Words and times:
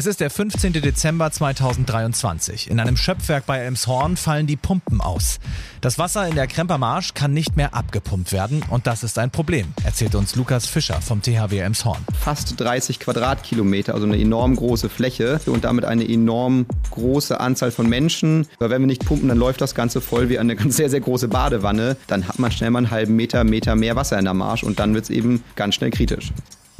Es 0.00 0.06
ist 0.06 0.20
der 0.20 0.30
15. 0.30 0.72
Dezember 0.72 1.30
2023. 1.30 2.70
In 2.70 2.80
einem 2.80 2.96
Schöpfwerk 2.96 3.44
bei 3.44 3.58
Elmshorn 3.58 4.16
fallen 4.16 4.46
die 4.46 4.56
Pumpen 4.56 5.02
aus. 5.02 5.40
Das 5.82 5.98
Wasser 5.98 6.26
in 6.26 6.36
der 6.36 6.46
Krempermarsch 6.46 7.12
kann 7.12 7.34
nicht 7.34 7.58
mehr 7.58 7.74
abgepumpt 7.74 8.32
werden 8.32 8.62
und 8.70 8.86
das 8.86 9.04
ist 9.04 9.18
ein 9.18 9.30
Problem, 9.30 9.66
erzählt 9.84 10.14
uns 10.14 10.36
Lukas 10.36 10.64
Fischer 10.64 11.02
vom 11.02 11.20
THW 11.20 11.58
Elmshorn. 11.58 12.02
Fast 12.18 12.58
30 12.58 12.98
Quadratkilometer, 12.98 13.92
also 13.92 14.06
eine 14.06 14.18
enorm 14.18 14.56
große 14.56 14.88
Fläche 14.88 15.38
und 15.44 15.64
damit 15.64 15.84
eine 15.84 16.08
enorm 16.08 16.64
große 16.92 17.38
Anzahl 17.38 17.70
von 17.70 17.86
Menschen. 17.86 18.46
Weil 18.58 18.70
wenn 18.70 18.80
wir 18.80 18.86
nicht 18.86 19.04
pumpen, 19.04 19.28
dann 19.28 19.36
läuft 19.36 19.60
das 19.60 19.74
Ganze 19.74 20.00
voll 20.00 20.30
wie 20.30 20.38
eine 20.38 20.56
sehr, 20.70 20.88
sehr 20.88 21.00
große 21.00 21.28
Badewanne. 21.28 21.98
Dann 22.06 22.26
hat 22.26 22.38
man 22.38 22.50
schnell 22.50 22.70
mal 22.70 22.78
einen 22.78 22.90
halben 22.90 23.16
Meter, 23.16 23.44
Meter 23.44 23.74
mehr 23.74 23.96
Wasser 23.96 24.18
in 24.18 24.24
der 24.24 24.32
Marsch 24.32 24.62
und 24.62 24.78
dann 24.78 24.94
wird 24.94 25.04
es 25.04 25.10
eben 25.10 25.44
ganz 25.56 25.74
schnell 25.74 25.90
kritisch. 25.90 26.32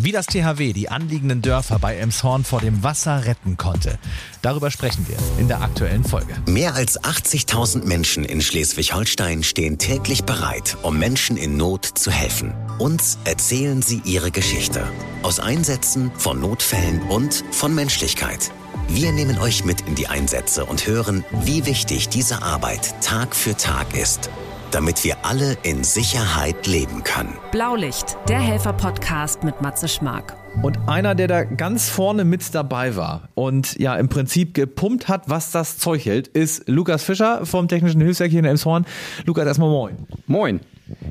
Wie 0.03 0.13
das 0.13 0.25
THW 0.25 0.73
die 0.73 0.89
anliegenden 0.89 1.43
Dörfer 1.43 1.79
bei 1.79 1.99
Emshorn 1.99 2.43
vor 2.43 2.63
dem 2.63 2.83
Wasser 2.83 3.27
retten 3.27 3.59
konnte, 3.59 3.99
darüber 4.41 4.71
sprechen 4.71 5.07
wir 5.07 5.19
in 5.39 5.47
der 5.47 5.61
aktuellen 5.61 6.05
Folge. 6.05 6.33
Mehr 6.47 6.75
als 6.75 6.99
80.000 6.99 7.85
Menschen 7.85 8.25
in 8.25 8.41
Schleswig-Holstein 8.41 9.43
stehen 9.43 9.77
täglich 9.77 10.25
bereit, 10.25 10.79
um 10.81 10.99
Menschen 10.99 11.37
in 11.37 11.59
Not 11.59 11.85
zu 11.85 12.11
helfen. 12.11 12.55
Uns 12.79 13.19
erzählen 13.25 13.83
sie 13.83 14.01
ihre 14.07 14.31
Geschichte. 14.31 14.85
Aus 15.23 15.39
Einsätzen, 15.39 16.11
von 16.17 16.41
Notfällen 16.41 17.03
und 17.11 17.45
von 17.51 17.75
Menschlichkeit. 17.75 18.53
Wir 18.89 19.13
nehmen 19.13 19.39
euch 19.39 19.67
mit 19.67 19.83
in 19.83 19.97
die 19.97 20.07
Einsätze 20.07 20.65
und 20.65 20.87
hören, 20.87 21.27
wie 21.45 21.67
wichtig 21.67 22.09
diese 22.09 22.41
Arbeit 22.41 22.95
Tag 23.03 23.37
für 23.37 23.55
Tag 23.55 23.95
ist 23.95 24.31
damit 24.71 25.05
wir 25.05 25.25
alle 25.25 25.57
in 25.63 25.85
Sicherheit 25.85 26.67
leben 26.67 27.05
können. 27.05 27.37
Blaulicht, 27.53 28.17
der 28.29 28.41
Helfer-Podcast 28.41 29.45
mit 29.45 29.61
Matze 29.61 29.89
Schmark. 29.89 30.37
Und 30.63 30.79
einer, 30.89 31.15
der 31.15 31.29
da 31.29 31.45
ganz 31.45 31.89
vorne 31.89 32.25
mit 32.25 32.55
dabei 32.55 32.97
war 32.97 33.29
und 33.35 33.79
ja 33.79 33.97
im 33.97 34.09
Prinzip 34.09 34.55
gepumpt 34.55 35.09
hat, 35.09 35.29
was 35.29 35.53
das 35.53 35.79
Zeug 35.79 36.05
hält, 36.05 36.29
ist 36.29 36.69
Lukas 36.69 37.05
Fischer 37.05 37.47
vom 37.47 37.69
Technischen 37.69 38.01
Hilfswerk 38.01 38.31
hier 38.31 38.41
in 38.41 38.45
Elmshorn. 38.45 38.85
Lukas, 39.27 39.47
erstmal 39.47 39.71
moin. 39.71 40.07
Moin. 40.27 40.61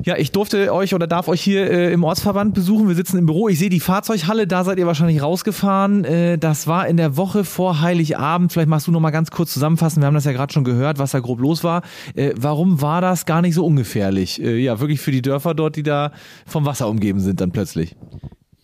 Ja, 0.04 0.18
ich 0.18 0.32
durfte 0.32 0.74
euch 0.74 0.94
oder 0.94 1.08
darf 1.08 1.28
euch 1.28 1.42
hier 1.42 1.70
äh, 1.70 1.94
im 1.94 2.04
Ortsverband 2.04 2.54
besuchen. 2.54 2.88
Wir 2.88 2.96
sitzen 2.96 3.18
im 3.18 3.26
Büro. 3.26 3.50
Ich 3.50 3.60
sehe 3.60 3.70
die 3.70 3.80
Fahrzeughalle, 3.80 4.48
da 4.48 4.64
seid 4.64 4.78
ihr 4.78 4.88
wahrscheinlich 4.88 5.22
rausgefahren. 5.22 6.06
Äh, 6.06 6.38
das 6.38 6.68
war 6.68 6.88
in 6.88 6.98
der 6.98 7.18
Woche 7.18 7.44
vor 7.44 7.82
Heiligabend. 7.82 8.52
Vielleicht 8.52 8.70
machst 8.70 8.88
du 8.88 8.92
noch 8.92 9.00
mal 9.00 9.12
ganz 9.12 9.32
kurz 9.32 9.54
zusammenfassen. 9.54 10.02
Wir 10.02 10.08
haben 10.08 10.16
das 10.16 10.26
ja 10.26 10.32
gerade 10.32 10.54
schon 10.54 10.64
gehört, 10.64 11.00
was 11.00 11.12
da 11.12 11.20
grob 11.20 11.40
los 11.40 11.64
war. 11.64 11.82
Äh, 12.16 12.34
warum 12.36 12.82
war 12.82 13.02
das 13.02 13.26
gar 13.26 13.42
nicht 13.42 13.56
so 13.56 13.66
ungefährlich? 13.66 14.42
Äh, 14.42 14.58
ja, 14.58 14.80
wirklich 14.80 15.00
für 15.02 15.12
die 15.12 15.22
Dörfer 15.22 15.54
dort, 15.54 15.76
die 15.76 15.84
da 15.84 16.12
vom 16.46 16.66
Wasser 16.66 16.88
umgeben 16.88 17.20
sind 17.20 17.42
dann 17.42 17.52
plötzlich. 17.52 17.96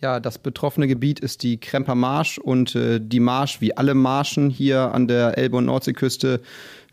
Ja, 0.02 0.20
das 0.20 0.38
betroffene 0.38 0.88
Gebiet 0.88 1.20
ist 1.20 1.42
die 1.44 1.58
Kremper 1.58 1.96
Marsch 1.96 2.38
und 2.38 2.76
äh, 2.76 3.00
die 3.02 3.22
Marsch, 3.22 3.62
wie 3.62 3.78
alle 3.78 3.94
Marschen 3.94 4.50
hier 4.50 4.94
an 4.94 5.08
der 5.08 5.38
Elbe- 5.38 5.58
und 5.58 5.66
Nordseeküste, 5.66 6.42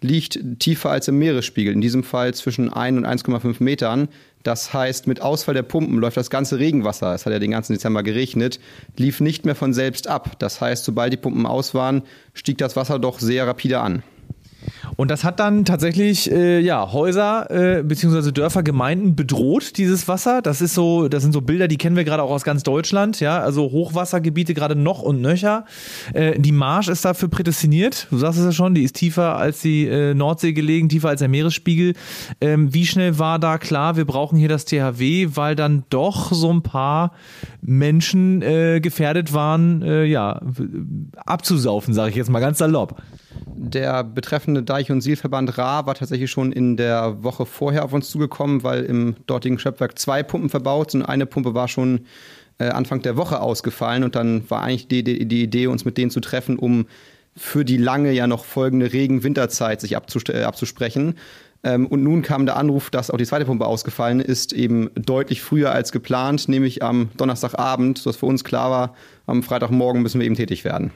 liegt 0.00 0.38
tiefer 0.58 0.90
als 0.90 1.08
im 1.08 1.18
Meeresspiegel, 1.18 1.72
in 1.72 1.80
diesem 1.80 2.04
Fall 2.04 2.34
zwischen 2.34 2.72
1 2.72 2.98
und 2.98 3.06
1,5 3.06 3.62
Metern. 3.62 4.08
Das 4.42 4.72
heißt, 4.72 5.06
mit 5.06 5.20
Ausfall 5.20 5.54
der 5.54 5.62
Pumpen 5.62 5.98
läuft 5.98 6.16
das 6.16 6.30
ganze 6.30 6.58
Regenwasser, 6.58 7.14
es 7.14 7.26
hat 7.26 7.32
ja 7.32 7.38
den 7.38 7.52
ganzen 7.52 7.74
Dezember 7.74 8.02
geregnet, 8.02 8.58
lief 8.96 9.20
nicht 9.20 9.44
mehr 9.44 9.54
von 9.54 9.72
selbst 9.72 10.08
ab. 10.08 10.38
Das 10.38 10.60
heißt, 10.60 10.84
sobald 10.84 11.12
die 11.12 11.16
Pumpen 11.16 11.46
aus 11.46 11.74
waren, 11.74 12.02
stieg 12.34 12.58
das 12.58 12.76
Wasser 12.76 12.98
doch 12.98 13.20
sehr 13.20 13.46
rapide 13.46 13.80
an. 13.80 14.02
Und 14.96 15.10
das 15.10 15.24
hat 15.24 15.40
dann 15.40 15.64
tatsächlich 15.64 16.30
äh, 16.30 16.60
ja, 16.60 16.92
Häuser 16.92 17.50
äh, 17.50 17.82
bzw. 17.82 18.32
Dörfer, 18.32 18.62
Gemeinden 18.62 19.16
bedroht, 19.16 19.76
dieses 19.78 20.06
Wasser. 20.08 20.42
Das 20.42 20.60
ist 20.60 20.74
so, 20.74 21.08
das 21.08 21.22
sind 21.22 21.32
so 21.32 21.40
Bilder, 21.40 21.68
die 21.68 21.78
kennen 21.78 21.96
wir 21.96 22.04
gerade 22.04 22.22
auch 22.22 22.30
aus 22.30 22.44
ganz 22.44 22.62
Deutschland, 22.62 23.20
ja. 23.20 23.40
Also 23.40 23.62
Hochwassergebiete 23.70 24.54
gerade 24.54 24.76
noch 24.76 25.02
und 25.02 25.20
nöcher. 25.20 25.64
Äh, 26.12 26.38
die 26.38 26.52
Marsch 26.52 26.88
ist 26.88 27.04
dafür 27.04 27.28
prädestiniert. 27.28 28.06
Du 28.10 28.18
sagst 28.18 28.38
es 28.38 28.44
ja 28.44 28.52
schon, 28.52 28.74
die 28.74 28.82
ist 28.82 28.96
tiefer 28.96 29.36
als 29.36 29.60
die 29.60 29.86
äh, 29.86 30.14
Nordsee 30.14 30.52
gelegen, 30.52 30.88
tiefer 30.88 31.08
als 31.08 31.20
der 31.20 31.28
Meeresspiegel. 31.28 31.94
Ähm, 32.40 32.74
wie 32.74 32.86
schnell 32.86 33.18
war 33.18 33.38
da 33.38 33.58
klar, 33.58 33.96
wir 33.96 34.04
brauchen 34.04 34.38
hier 34.38 34.48
das 34.48 34.64
THW, 34.64 35.28
weil 35.34 35.56
dann 35.56 35.84
doch 35.90 36.32
so 36.32 36.52
ein 36.52 36.62
paar 36.62 37.12
Menschen 37.60 38.42
äh, 38.42 38.80
gefährdet 38.80 39.32
waren, 39.32 39.82
äh, 39.82 40.04
ja, 40.04 40.40
abzusaufen, 41.16 41.94
sage 41.94 42.10
ich 42.10 42.16
jetzt 42.16 42.30
mal 42.30 42.40
ganz 42.40 42.58
salopp. 42.58 43.00
Der 43.54 44.02
betreffende 44.04 44.62
Deich- 44.62 44.90
und 44.90 45.00
Sielverband 45.00 45.58
Ra 45.58 45.86
war 45.86 45.94
tatsächlich 45.94 46.30
schon 46.30 46.52
in 46.52 46.76
der 46.76 47.22
Woche 47.22 47.46
vorher 47.46 47.84
auf 47.84 47.92
uns 47.92 48.10
zugekommen, 48.10 48.62
weil 48.62 48.84
im 48.84 49.16
dortigen 49.26 49.58
Schöpfwerk 49.58 49.98
zwei 49.98 50.22
Pumpen 50.22 50.48
verbaut 50.48 50.92
sind. 50.92 51.02
Eine 51.02 51.26
Pumpe 51.26 51.54
war 51.54 51.68
schon 51.68 52.06
äh, 52.58 52.68
Anfang 52.68 53.02
der 53.02 53.16
Woche 53.16 53.40
ausgefallen 53.40 54.04
und 54.04 54.14
dann 54.14 54.48
war 54.50 54.62
eigentlich 54.62 54.88
die, 54.88 55.04
die, 55.04 55.26
die, 55.26 55.42
Idee, 55.42 55.66
uns 55.66 55.84
mit 55.84 55.98
denen 55.98 56.10
zu 56.10 56.20
treffen, 56.20 56.58
um 56.58 56.86
für 57.36 57.64
die 57.64 57.76
lange 57.76 58.12
ja 58.12 58.26
noch 58.26 58.44
folgende 58.44 58.92
Regen-Winterzeit 58.92 59.80
sich 59.80 59.92
äh, 59.92 60.42
abzusprechen. 60.42 61.14
Ähm, 61.64 61.86
und 61.86 62.02
nun 62.02 62.22
kam 62.22 62.46
der 62.46 62.56
Anruf, 62.56 62.90
dass 62.90 63.10
auch 63.10 63.16
die 63.16 63.26
zweite 63.26 63.44
Pumpe 63.44 63.66
ausgefallen 63.66 64.20
ist, 64.20 64.52
eben 64.52 64.90
deutlich 64.94 65.42
früher 65.42 65.72
als 65.72 65.92
geplant, 65.92 66.48
nämlich 66.48 66.82
am 66.82 67.10
Donnerstagabend, 67.16 67.98
sodass 67.98 68.16
für 68.16 68.26
uns 68.26 68.44
klar 68.44 68.70
war, 68.70 68.94
am 69.26 69.42
Freitagmorgen 69.42 70.02
müssen 70.02 70.20
wir 70.20 70.26
eben 70.26 70.34
tätig 70.34 70.64
werden. 70.64 70.90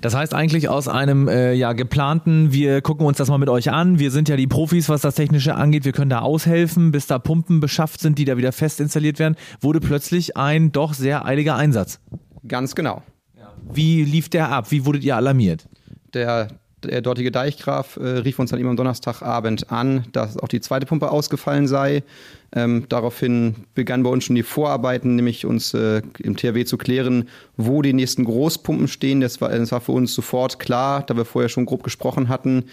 Das 0.00 0.14
heißt 0.14 0.34
eigentlich 0.34 0.68
aus 0.68 0.88
einem 0.88 1.28
äh, 1.28 1.52
ja 1.52 1.72
geplanten, 1.72 2.52
wir 2.52 2.80
gucken 2.80 3.06
uns 3.06 3.18
das 3.18 3.28
mal 3.28 3.38
mit 3.38 3.48
euch 3.48 3.70
an, 3.70 3.98
wir 3.98 4.10
sind 4.10 4.28
ja 4.28 4.36
die 4.36 4.46
Profis, 4.46 4.88
was 4.88 5.02
das 5.02 5.14
Technische 5.14 5.54
angeht, 5.54 5.84
wir 5.84 5.92
können 5.92 6.10
da 6.10 6.20
aushelfen, 6.20 6.90
bis 6.90 7.06
da 7.06 7.18
Pumpen 7.18 7.60
beschafft 7.60 8.00
sind, 8.00 8.18
die 8.18 8.24
da 8.24 8.36
wieder 8.36 8.52
fest 8.52 8.80
installiert 8.80 9.18
werden, 9.18 9.36
wurde 9.60 9.80
plötzlich 9.80 10.36
ein 10.36 10.72
doch 10.72 10.94
sehr 10.94 11.24
eiliger 11.24 11.56
Einsatz. 11.56 12.00
Ganz 12.46 12.74
genau. 12.74 13.02
Wie 13.72 14.04
lief 14.04 14.28
der 14.28 14.50
ab? 14.50 14.70
Wie 14.70 14.84
wurdet 14.84 15.04
ihr 15.04 15.16
alarmiert? 15.16 15.66
Der 16.12 16.48
der 16.84 17.02
dortige 17.02 17.30
Deichgraf 17.30 17.96
äh, 17.96 18.18
rief 18.18 18.38
uns 18.38 18.50
dann 18.50 18.60
eben 18.60 18.68
am 18.68 18.76
Donnerstagabend 18.76 19.70
an, 19.70 20.04
dass 20.12 20.38
auch 20.38 20.48
die 20.48 20.60
zweite 20.60 20.86
Pumpe 20.86 21.10
ausgefallen 21.10 21.66
sei. 21.66 22.02
Ähm, 22.54 22.86
daraufhin 22.88 23.56
begannen 23.74 24.04
bei 24.04 24.10
uns 24.10 24.24
schon 24.24 24.36
die 24.36 24.44
Vorarbeiten, 24.44 25.16
nämlich 25.16 25.44
uns 25.44 25.74
äh, 25.74 26.02
im 26.20 26.36
THW 26.36 26.64
zu 26.64 26.78
klären, 26.78 27.28
wo 27.56 27.82
die 27.82 27.92
nächsten 27.92 28.24
Großpumpen 28.24 28.86
stehen. 28.86 29.20
Das 29.20 29.40
war, 29.40 29.48
das 29.50 29.72
war 29.72 29.80
für 29.80 29.92
uns 29.92 30.14
sofort 30.14 30.60
klar, 30.60 31.02
da 31.02 31.16
wir 31.16 31.24
vorher 31.24 31.48
schon 31.48 31.66
grob 31.66 31.82
gesprochen 31.82 32.28
hatten. 32.28 32.64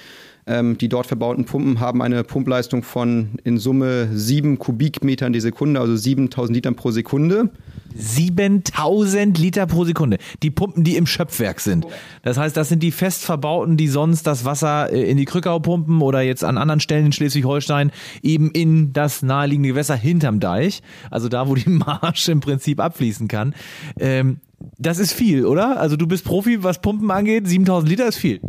Ähm, 0.47 0.77
die 0.77 0.89
dort 0.89 1.07
verbauten 1.07 1.45
Pumpen 1.45 1.79
haben 1.79 2.01
eine 2.01 2.23
Pumpleistung 2.23 2.83
von 2.83 3.31
in 3.43 3.57
Summe 3.57 4.09
sieben 4.13 4.57
Kubikmetern 4.57 5.33
die 5.33 5.39
Sekunde, 5.39 5.79
also 5.79 5.95
7000 5.95 6.55
Litern 6.55 6.75
pro 6.75 6.91
Sekunde. 6.91 7.49
7000 7.95 9.37
Liter 9.37 9.67
pro 9.67 9.83
Sekunde. 9.83 10.17
Die 10.43 10.49
Pumpen, 10.49 10.83
die 10.83 10.95
im 10.95 11.05
Schöpfwerk 11.05 11.59
sind. 11.59 11.85
Das 12.23 12.37
heißt, 12.37 12.55
das 12.55 12.69
sind 12.69 12.81
die 12.83 12.91
fest 12.91 13.23
verbauten, 13.23 13.77
die 13.77 13.87
sonst 13.87 14.25
das 14.27 14.45
Wasser 14.45 14.91
äh, 14.91 15.09
in 15.09 15.17
die 15.17 15.25
Krückau 15.25 15.59
pumpen 15.59 16.01
oder 16.01 16.21
jetzt 16.21 16.43
an 16.43 16.57
anderen 16.57 16.79
Stellen 16.79 17.07
in 17.07 17.11
Schleswig-Holstein 17.11 17.91
eben 18.23 18.51
in 18.51 18.93
das 18.93 19.21
naheliegende 19.21 19.69
Gewässer 19.69 19.95
hinterm 19.95 20.39
Deich. 20.39 20.81
Also 21.09 21.29
da, 21.29 21.47
wo 21.47 21.55
die 21.55 21.69
Marsch 21.69 22.27
im 22.29 22.39
Prinzip 22.39 22.79
abfließen 22.79 23.27
kann. 23.27 23.53
Ähm, 23.99 24.39
das 24.77 24.99
ist 24.99 25.13
viel, 25.13 25.45
oder? 25.45 25.79
Also 25.79 25.97
du 25.97 26.07
bist 26.07 26.23
Profi, 26.23 26.63
was 26.63 26.81
Pumpen 26.81 27.09
angeht. 27.11 27.47
7000 27.47 27.89
Liter 27.89 28.07
ist 28.07 28.17
viel. 28.17 28.39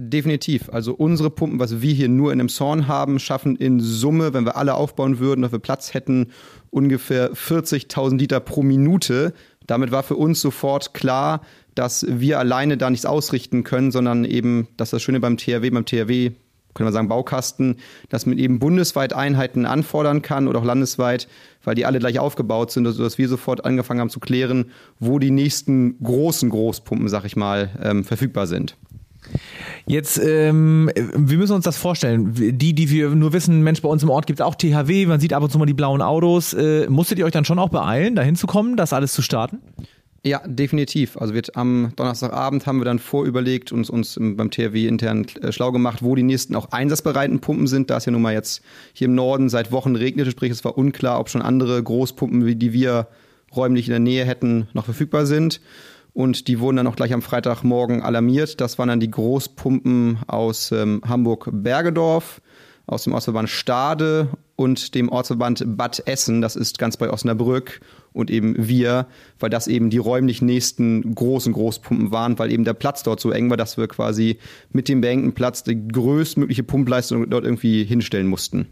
Definitiv. 0.00 0.70
Also 0.70 0.94
unsere 0.94 1.28
Pumpen, 1.28 1.58
was 1.58 1.82
wir 1.82 1.92
hier 1.92 2.08
nur 2.08 2.32
in 2.32 2.38
einem 2.38 2.48
Zorn 2.48 2.86
haben, 2.86 3.18
schaffen 3.18 3.56
in 3.56 3.80
Summe, 3.80 4.32
wenn 4.32 4.44
wir 4.44 4.56
alle 4.56 4.74
aufbauen 4.74 5.18
würden, 5.18 5.42
dass 5.42 5.50
wir 5.50 5.58
Platz 5.58 5.92
hätten, 5.92 6.28
ungefähr 6.70 7.32
40.000 7.32 8.16
Liter 8.16 8.38
pro 8.38 8.62
Minute. 8.62 9.34
Damit 9.66 9.90
war 9.90 10.04
für 10.04 10.14
uns 10.14 10.40
sofort 10.40 10.94
klar, 10.94 11.40
dass 11.74 12.06
wir 12.08 12.38
alleine 12.38 12.76
da 12.76 12.90
nichts 12.90 13.06
ausrichten 13.06 13.64
können, 13.64 13.90
sondern 13.90 14.24
eben, 14.24 14.68
dass 14.76 14.90
das 14.90 15.02
Schöne 15.02 15.18
beim 15.18 15.36
THW, 15.36 15.68
beim 15.70 15.84
THW, 15.84 16.30
können 16.74 16.86
wir 16.86 16.92
sagen 16.92 17.08
Baukasten, 17.08 17.74
dass 18.08 18.24
man 18.24 18.38
eben 18.38 18.60
bundesweit 18.60 19.12
Einheiten 19.12 19.66
anfordern 19.66 20.22
kann 20.22 20.46
oder 20.46 20.60
auch 20.60 20.64
landesweit, 20.64 21.26
weil 21.64 21.74
die 21.74 21.86
alle 21.86 21.98
gleich 21.98 22.20
aufgebaut 22.20 22.70
sind, 22.70 22.86
sodass 22.86 23.18
wir 23.18 23.28
sofort 23.28 23.64
angefangen 23.64 23.98
haben 23.98 24.10
zu 24.10 24.20
klären, 24.20 24.70
wo 25.00 25.18
die 25.18 25.32
nächsten 25.32 26.00
großen 26.00 26.50
Großpumpen, 26.50 27.08
sag 27.08 27.24
ich 27.24 27.34
mal, 27.34 27.70
ähm, 27.82 28.04
verfügbar 28.04 28.46
sind. 28.46 28.76
Jetzt, 29.86 30.18
ähm, 30.18 30.90
wir 30.94 31.38
müssen 31.38 31.54
uns 31.54 31.64
das 31.64 31.76
vorstellen. 31.76 32.34
Die, 32.34 32.74
die 32.74 32.90
wir 32.90 33.10
nur 33.10 33.32
wissen, 33.32 33.62
Mensch, 33.62 33.80
bei 33.80 33.88
uns 33.88 34.02
im 34.02 34.10
Ort 34.10 34.26
gibt 34.26 34.40
es 34.40 34.44
auch 34.44 34.54
THW, 34.54 35.06
man 35.06 35.20
sieht 35.20 35.32
ab 35.32 35.42
und 35.42 35.50
zu 35.50 35.58
mal 35.58 35.66
die 35.66 35.74
blauen 35.74 36.02
Autos. 36.02 36.52
Äh, 36.52 36.88
musstet 36.90 37.18
ihr 37.18 37.24
euch 37.24 37.32
dann 37.32 37.44
schon 37.44 37.58
auch 37.58 37.70
beeilen, 37.70 38.14
da 38.14 38.22
hinzukommen, 38.22 38.76
das 38.76 38.92
alles 38.92 39.12
zu 39.14 39.22
starten? 39.22 39.60
Ja, 40.24 40.42
definitiv. 40.44 41.16
Also 41.16 41.32
wird 41.32 41.56
am 41.56 41.92
Donnerstagabend 41.96 42.66
haben 42.66 42.80
wir 42.80 42.84
dann 42.84 42.98
vorüberlegt 42.98 43.72
und 43.72 43.88
uns 43.88 44.18
beim 44.20 44.50
THW 44.50 44.86
intern 44.86 45.26
äh, 45.40 45.52
schlau 45.52 45.70
gemacht, 45.70 46.02
wo 46.02 46.14
die 46.16 46.24
nächsten 46.24 46.56
auch 46.56 46.70
einsatzbereiten 46.72 47.40
Pumpen 47.40 47.66
sind. 47.66 47.88
Da 47.88 47.96
es 47.98 48.04
ja 48.04 48.12
nun 48.12 48.22
mal 48.22 48.34
jetzt 48.34 48.62
hier 48.92 49.06
im 49.06 49.14
Norden 49.14 49.48
seit 49.48 49.70
Wochen 49.70 49.94
regnete, 49.94 50.30
sprich 50.30 50.50
es 50.50 50.64
war 50.64 50.76
unklar, 50.76 51.20
ob 51.20 51.30
schon 51.30 51.40
andere 51.40 51.82
Großpumpen, 51.82 52.58
die 52.58 52.72
wir 52.72 53.06
räumlich 53.54 53.86
in 53.86 53.92
der 53.92 54.00
Nähe 54.00 54.24
hätten, 54.24 54.68
noch 54.74 54.84
verfügbar 54.84 55.24
sind. 55.24 55.60
Und 56.18 56.48
die 56.48 56.58
wurden 56.58 56.78
dann 56.78 56.88
auch 56.88 56.96
gleich 56.96 57.12
am 57.12 57.22
Freitagmorgen 57.22 58.02
alarmiert. 58.02 58.60
Das 58.60 58.76
waren 58.76 58.88
dann 58.88 58.98
die 58.98 59.08
Großpumpen 59.08 60.18
aus 60.26 60.72
ähm, 60.72 61.00
Hamburg-Bergedorf, 61.06 62.40
aus 62.88 63.04
dem 63.04 63.14
Ostverband 63.14 63.48
Stade 63.48 64.26
und 64.56 64.96
dem 64.96 65.10
Ortsverband 65.10 65.76
Bad 65.76 66.02
Essen, 66.08 66.40
das 66.40 66.56
ist 66.56 66.80
ganz 66.80 66.96
bei 66.96 67.08
Osnabrück 67.08 67.80
und 68.12 68.30
eben 68.30 68.68
wir, 68.68 69.06
weil 69.38 69.50
das 69.50 69.66
eben 69.68 69.90
die 69.90 69.98
räumlich 69.98 70.42
nächsten 70.42 71.14
großen 71.14 71.52
Großpumpen 71.52 72.10
waren, 72.10 72.38
weil 72.38 72.52
eben 72.52 72.64
der 72.64 72.74
Platz 72.74 73.02
dort 73.02 73.20
so 73.20 73.30
eng 73.30 73.50
war, 73.50 73.56
dass 73.56 73.76
wir 73.76 73.88
quasi 73.88 74.38
mit 74.72 74.88
dem 74.88 75.00
beengten 75.00 75.32
Platz 75.32 75.62
die 75.62 75.88
größtmögliche 75.88 76.62
Pumpleistung 76.62 77.28
dort 77.30 77.44
irgendwie 77.44 77.84
hinstellen 77.84 78.26
mussten. 78.26 78.66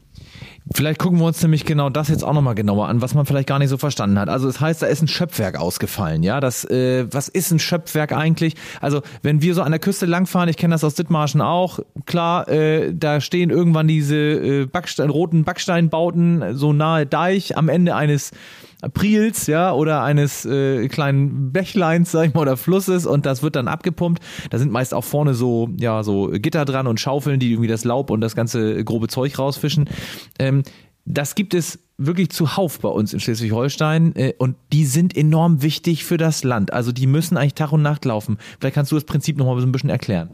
Vielleicht 0.75 0.99
gucken 0.99 1.21
wir 1.21 1.27
uns 1.27 1.41
nämlich 1.43 1.65
genau 1.65 1.91
das 1.91 2.09
jetzt 2.09 2.25
auch 2.25 2.33
nochmal 2.33 2.57
genauer 2.57 2.89
an, 2.89 3.01
was 3.01 3.15
man 3.15 3.25
vielleicht 3.25 3.47
gar 3.47 3.61
nicht 3.61 3.69
so 3.69 3.79
verstanden 3.79 4.19
hat. 4.19 4.29
Also 4.29 4.49
es 4.49 4.57
das 4.57 4.61
heißt, 4.61 4.83
da 4.83 4.87
ist 4.87 5.01
ein 5.01 5.09
Schöpfwerk 5.09 5.59
ausgefallen, 5.59 6.25
ja. 6.25 6.41
Das, 6.41 6.65
äh, 6.65 7.07
was 7.13 7.29
ist 7.29 7.53
ein 7.53 7.61
Schöpfwerk 7.61 8.13
eigentlich? 8.13 8.55
Also 8.81 9.03
wenn 9.23 9.43
wir 9.43 9.55
so 9.55 9.63
an 9.63 9.71
der 9.71 9.79
Küste 9.79 10.07
langfahren, 10.07 10.49
ich 10.49 10.57
kenne 10.57 10.75
das 10.75 10.83
aus 10.83 10.95
Dithmarschen 10.95 11.41
auch, 11.41 11.79
klar, 12.05 12.49
äh, 12.49 12.93
da 12.93 13.21
stehen 13.21 13.51
irgendwann 13.51 13.87
diese 13.87 14.17
äh, 14.17 14.67
Backstein, 14.67 15.09
roten 15.09 15.45
Backsteinbauten 15.45 16.57
so 16.57 16.73
nahe 16.73 17.07
Deich 17.07 17.57
am 17.57 17.69
Ende 17.69 17.95
eines 17.95 18.33
Priels, 18.93 19.47
ja, 19.47 19.73
oder 19.73 20.03
eines 20.03 20.45
äh, 20.45 20.89
kleinen 20.89 21.53
Bächleins, 21.53 22.13
sag 22.13 22.29
ich 22.29 22.35
mal, 22.35 22.43
oder 22.43 22.57
Flusses 22.57 23.07
und 23.07 23.27
das 23.27 23.43
wird 23.43 23.57
dann 23.57 23.69
abgepumpt. 23.69 24.23
Da 24.51 24.59
sind 24.59 24.71
meist 24.71 24.95
auch 24.95 25.05
vorne 25.05 25.35
so, 25.35 25.71
ja, 25.79 26.03
so 26.03 26.31
Gitter 26.33 26.65
dran 26.65 26.87
und 26.87 27.01
Schaufeln, 27.01 27.41
die 27.41 27.53
irgendwie 27.53 27.69
das 27.69 27.85
Laub 27.85 28.11
und 28.11 28.21
das 28.21 28.37
ganze 28.37 28.85
grobe 28.85 29.09
Zeug 29.09 29.39
rausfischen. 29.39 29.89
Ähm, 30.39 30.63
das 31.07 31.35
gibt 31.37 31.55
es 31.55 31.79
wirklich 31.99 32.31
zuhauf 32.31 32.81
bei 32.81 32.89
uns 32.89 33.15
in 33.15 33.21
Schleswig-Holstein 33.21 34.15
äh, 34.17 34.35
und 34.39 34.57
die 34.73 34.85
sind 34.85 35.17
enorm 35.17 35.63
wichtig 35.63 36.05
für 36.05 36.19
das 36.19 36.45
Land. 36.45 36.73
Also 36.73 36.93
die 36.93 37.07
müssen 37.07 37.37
eigentlich 37.37 37.55
Tag 37.55 37.73
und 37.73 37.83
Nacht 37.83 38.05
laufen. 38.05 38.37
Vielleicht 38.59 38.75
kannst 38.75 38.93
du 38.93 38.97
das 38.97 39.05
Prinzip 39.05 39.39
noch 39.39 39.47
mal 39.47 39.59
so 39.61 39.67
ein 39.67 39.73
bisschen 39.73 39.91
erklären. 39.91 40.29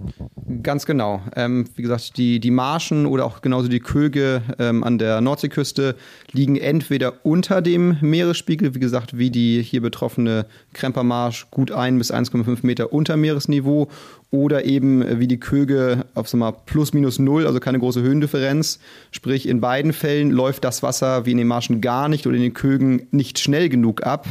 Ganz 0.61 0.87
genau. 0.87 1.23
Ähm, 1.37 1.67
wie 1.77 1.83
gesagt, 1.83 2.17
die, 2.17 2.41
die 2.41 2.51
Marschen 2.51 3.07
oder 3.07 3.25
auch 3.25 3.43
genauso 3.43 3.69
die 3.69 3.81
Köge 3.81 4.43
ähm, 4.59 4.83
an 4.83 4.99
der 4.99 5.21
Nordseeküste 5.21 5.95
liegen 6.33 6.57
entweder 6.57 7.25
unter 7.25 7.63
dem 7.63 7.97
Meeresspiegel, 8.01 8.75
wie 8.75 8.81
gesagt, 8.81 9.17
wie 9.17 9.31
die 9.31 9.63
hier 9.63 9.81
betroffene 9.81 10.47
Krempermarsch 10.75 11.47
gut 11.51 11.71
ein 11.71 11.97
bis 11.97 12.13
1,5 12.13 12.67
Meter 12.67 12.93
unter 12.93 13.17
Meeresniveau 13.17 13.89
oder 14.31 14.65
eben 14.65 15.03
äh, 15.03 15.21
wie 15.21 15.29
die 15.29 15.39
Köge 15.39 16.05
auf 16.15 16.29
sag 16.29 16.39
mal, 16.39 16.53
plus 16.53 16.93
minus 16.93 17.19
null, 17.19 17.47
also 17.47 17.61
keine 17.61 17.79
große 17.79 18.03
Höhendifferenz. 18.03 18.81
Sprich, 19.13 19.49
in 19.49 19.61
beiden 19.61 19.93
Fällen 19.93 20.31
läuft 20.31 20.65
das 20.65 20.83
Wasser 20.83 21.25
wie 21.25 21.31
in 21.33 21.39
den 21.39 21.47
Marschen 21.47 21.81
gar 21.81 22.09
nicht 22.09 22.27
oder 22.27 22.37
in 22.37 22.43
den 22.43 22.55
Kögen 22.55 23.07
nicht 23.11 23.39
schnell 23.39 23.69
genug 23.69 24.05
ab. 24.05 24.27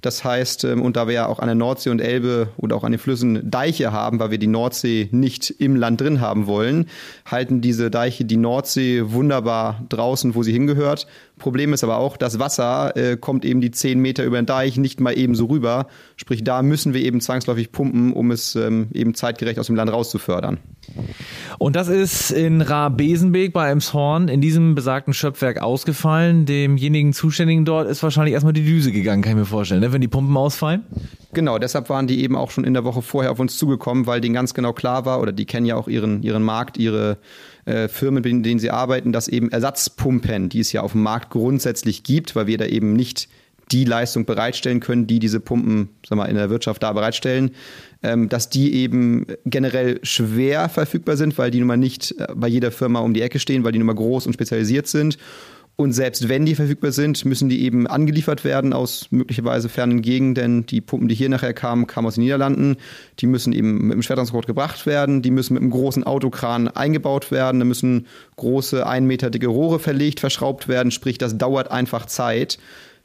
Das 0.00 0.22
heißt, 0.22 0.64
ähm, 0.64 0.82
und 0.82 0.96
da 0.96 1.06
wir 1.06 1.14
ja 1.14 1.26
auch 1.26 1.40
an 1.40 1.48
der 1.48 1.54
Nordsee 1.54 1.90
und 1.90 2.00
Elbe 2.00 2.48
oder 2.56 2.76
auch 2.76 2.84
an 2.84 2.92
den 2.92 3.00
Flüssen 3.00 3.50
Deiche 3.50 3.92
haben, 3.92 4.20
weil 4.20 4.30
wir 4.30 4.38
die 4.38 4.46
Nordsee 4.46 5.08
nicht 5.10 5.50
im 5.50 5.74
Land 5.74 6.00
drin 6.00 6.20
haben 6.20 6.46
wollen, 6.46 6.86
halten 7.26 7.60
diese 7.60 7.90
Deiche 7.90 8.24
die 8.24 8.36
Nordsee 8.36 9.02
wunderbar 9.06 9.84
draußen, 9.88 10.34
wo 10.34 10.42
sie 10.42 10.52
hingehört. 10.52 11.06
Problem 11.38 11.72
ist 11.72 11.82
aber 11.82 11.98
auch, 11.98 12.16
das 12.16 12.38
Wasser 12.38 12.96
äh, 12.96 13.16
kommt 13.16 13.44
eben 13.44 13.60
die 13.60 13.70
zehn 13.70 13.98
Meter 13.98 14.24
über 14.24 14.40
den 14.40 14.46
Deich 14.46 14.76
nicht 14.76 15.00
mal 15.00 15.16
eben 15.16 15.34
so 15.34 15.46
rüber. 15.46 15.88
Sprich, 16.16 16.44
da 16.44 16.62
müssen 16.62 16.94
wir 16.94 17.00
eben 17.00 17.20
zwangsläufig 17.20 17.72
pumpen, 17.72 18.12
um 18.12 18.30
es 18.30 18.54
ähm, 18.54 18.88
eben 18.92 19.14
zeitgerecht 19.14 19.58
aus 19.58 19.66
dem 19.66 19.76
Land 19.76 19.92
rauszufördern. 19.92 20.58
Und 21.58 21.74
das 21.74 21.88
ist 21.88 22.30
in 22.30 22.60
Ra-Besenbeek 22.60 23.52
bei 23.52 23.70
Emshorn 23.70 24.28
in 24.28 24.40
diesem 24.40 24.74
besagten 24.74 25.12
Schöpfwerk 25.12 25.60
ausgefallen. 25.60 26.46
Demjenigen 26.46 27.12
Zuständigen 27.12 27.64
dort 27.64 27.88
ist 27.88 28.02
wahrscheinlich 28.02 28.34
erstmal 28.34 28.52
die 28.52 28.64
Düse 28.64 28.92
gegangen, 28.92 29.22
kann 29.22 29.32
ich 29.32 29.38
mir 29.38 29.44
vorstellen, 29.44 29.80
ne? 29.80 29.92
wenn 29.92 30.00
die 30.00 30.08
Pumpen 30.08 30.36
ausfallen. 30.36 30.84
Genau, 31.32 31.58
deshalb 31.58 31.88
waren 31.88 32.06
die 32.06 32.22
eben 32.22 32.36
auch 32.36 32.50
schon 32.50 32.64
in 32.64 32.74
der 32.74 32.84
Woche 32.84 33.02
vorher 33.02 33.32
auf 33.32 33.40
uns 33.40 33.56
zugekommen, 33.56 34.06
weil 34.06 34.20
denen 34.20 34.34
ganz 34.34 34.54
genau 34.54 34.72
klar 34.72 35.04
war, 35.04 35.20
oder 35.20 35.32
die 35.32 35.46
kennen 35.46 35.66
ja 35.66 35.76
auch 35.76 35.88
ihren, 35.88 36.22
ihren 36.22 36.42
Markt, 36.42 36.78
ihre 36.78 37.18
äh, 37.64 37.88
Firmen, 37.88 38.24
in 38.24 38.42
denen 38.42 38.60
sie 38.60 38.70
arbeiten, 38.70 39.12
dass 39.12 39.28
eben 39.28 39.50
Ersatzpumpen, 39.50 40.48
die 40.48 40.60
es 40.60 40.72
ja 40.72 40.82
auf 40.82 40.92
dem 40.92 41.02
Markt 41.02 41.30
grundsätzlich 41.30 42.02
gibt, 42.02 42.36
weil 42.36 42.46
wir 42.46 42.58
da 42.58 42.66
eben 42.66 42.92
nicht 42.92 43.28
die 43.70 43.84
Leistung 43.84 44.24
bereitstellen 44.24 44.80
können, 44.80 45.06
die 45.06 45.18
diese 45.18 45.40
Pumpen 45.40 45.88
sag 46.06 46.16
mal, 46.16 46.26
in 46.26 46.36
der 46.36 46.50
Wirtschaft 46.50 46.82
da 46.82 46.92
bereitstellen, 46.92 47.52
ähm, 48.02 48.28
dass 48.28 48.48
die 48.48 48.74
eben 48.74 49.26
generell 49.44 50.00
schwer 50.02 50.68
verfügbar 50.68 51.16
sind, 51.16 51.36
weil 51.38 51.50
die 51.50 51.58
nun 51.58 51.68
mal 51.68 51.76
nicht 51.76 52.14
äh, 52.18 52.26
bei 52.34 52.48
jeder 52.48 52.70
Firma 52.70 53.00
um 53.00 53.14
die 53.14 53.22
Ecke 53.22 53.38
stehen, 53.38 53.64
weil 53.64 53.72
die 53.72 53.78
nun 53.78 53.86
mal 53.86 53.94
groß 53.94 54.26
und 54.26 54.32
spezialisiert 54.32 54.86
sind. 54.86 55.18
Und 55.80 55.92
selbst 55.92 56.28
wenn 56.28 56.44
die 56.44 56.56
verfügbar 56.56 56.90
sind, 56.90 57.24
müssen 57.24 57.48
die 57.48 57.62
eben 57.62 57.86
angeliefert 57.86 58.42
werden 58.42 58.72
aus 58.72 59.06
möglicherweise 59.10 59.68
fernen 59.68 60.02
Gegenden. 60.02 60.66
Die 60.66 60.80
Pumpen, 60.80 61.06
die 61.06 61.14
hier 61.14 61.28
nachher 61.28 61.54
kamen, 61.54 61.86
kamen 61.86 62.08
aus 62.08 62.16
den 62.16 62.24
Niederlanden. 62.24 62.78
Die 63.20 63.28
müssen 63.28 63.52
eben 63.52 63.86
mit 63.86 63.94
dem 63.94 64.02
Schwertransport 64.02 64.48
gebracht 64.48 64.86
werden. 64.86 65.22
Die 65.22 65.30
müssen 65.30 65.54
mit 65.54 65.62
einem 65.62 65.70
großen 65.70 66.02
Autokran 66.02 66.66
eingebaut 66.66 67.30
werden. 67.30 67.60
Da 67.60 67.64
müssen 67.64 68.08
große, 68.34 68.84
ein 68.88 69.06
Meter 69.06 69.30
dicke 69.30 69.46
Rohre 69.46 69.78
verlegt, 69.78 70.18
verschraubt 70.18 70.66
werden. 70.66 70.90
Sprich, 70.90 71.16
das 71.16 71.38
dauert 71.38 71.70
einfach 71.70 72.06
Zeit. 72.06 72.58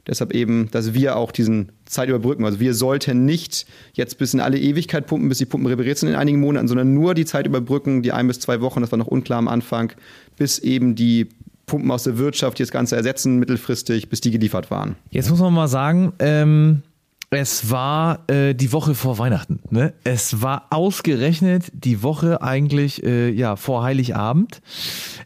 Deshalb 0.06 0.34
eben, 0.34 0.70
dass 0.70 0.92
wir 0.94 1.16
auch 1.16 1.32
diesen 1.32 1.72
Zeit 1.86 2.08
überbrücken. 2.08 2.44
Also 2.44 2.60
wir 2.60 2.74
sollten 2.74 3.24
nicht 3.24 3.66
jetzt 3.94 4.18
bis 4.18 4.34
in 4.34 4.40
alle 4.40 4.58
Ewigkeit 4.58 5.06
pumpen, 5.06 5.28
bis 5.28 5.38
die 5.38 5.46
Pumpen 5.46 5.66
repariert 5.66 5.98
sind 5.98 6.10
in 6.10 6.14
einigen 6.14 6.40
Monaten, 6.40 6.68
sondern 6.68 6.92
nur 6.92 7.14
die 7.14 7.24
Zeit 7.24 7.46
überbrücken, 7.46 8.02
die 8.02 8.12
ein 8.12 8.26
bis 8.26 8.40
zwei 8.40 8.60
Wochen, 8.60 8.80
das 8.80 8.92
war 8.92 8.98
noch 8.98 9.06
unklar 9.06 9.38
am 9.38 9.48
Anfang, 9.48 9.92
bis 10.36 10.58
eben 10.58 10.94
die 10.94 11.28
Pumpen 11.66 11.90
aus 11.90 12.04
der 12.04 12.18
Wirtschaft, 12.18 12.58
die 12.58 12.62
das 12.62 12.70
Ganze 12.70 12.96
ersetzen, 12.96 13.38
mittelfristig, 13.38 14.08
bis 14.10 14.20
die 14.20 14.30
geliefert 14.30 14.70
waren. 14.70 14.96
Jetzt 15.10 15.30
muss 15.30 15.40
man 15.40 15.54
mal 15.54 15.68
sagen, 15.68 16.12
ähm, 16.18 16.82
es 17.30 17.70
war 17.70 18.28
äh, 18.28 18.54
die 18.54 18.72
Woche 18.72 18.94
vor 18.94 19.18
Weihnachten. 19.18 19.60
Ne? 19.70 19.94
Es 20.04 20.42
war 20.42 20.66
ausgerechnet 20.70 21.70
die 21.72 22.02
Woche 22.02 22.42
eigentlich 22.42 23.02
äh, 23.04 23.30
ja 23.30 23.56
vor 23.56 23.82
Heiligabend. 23.82 24.60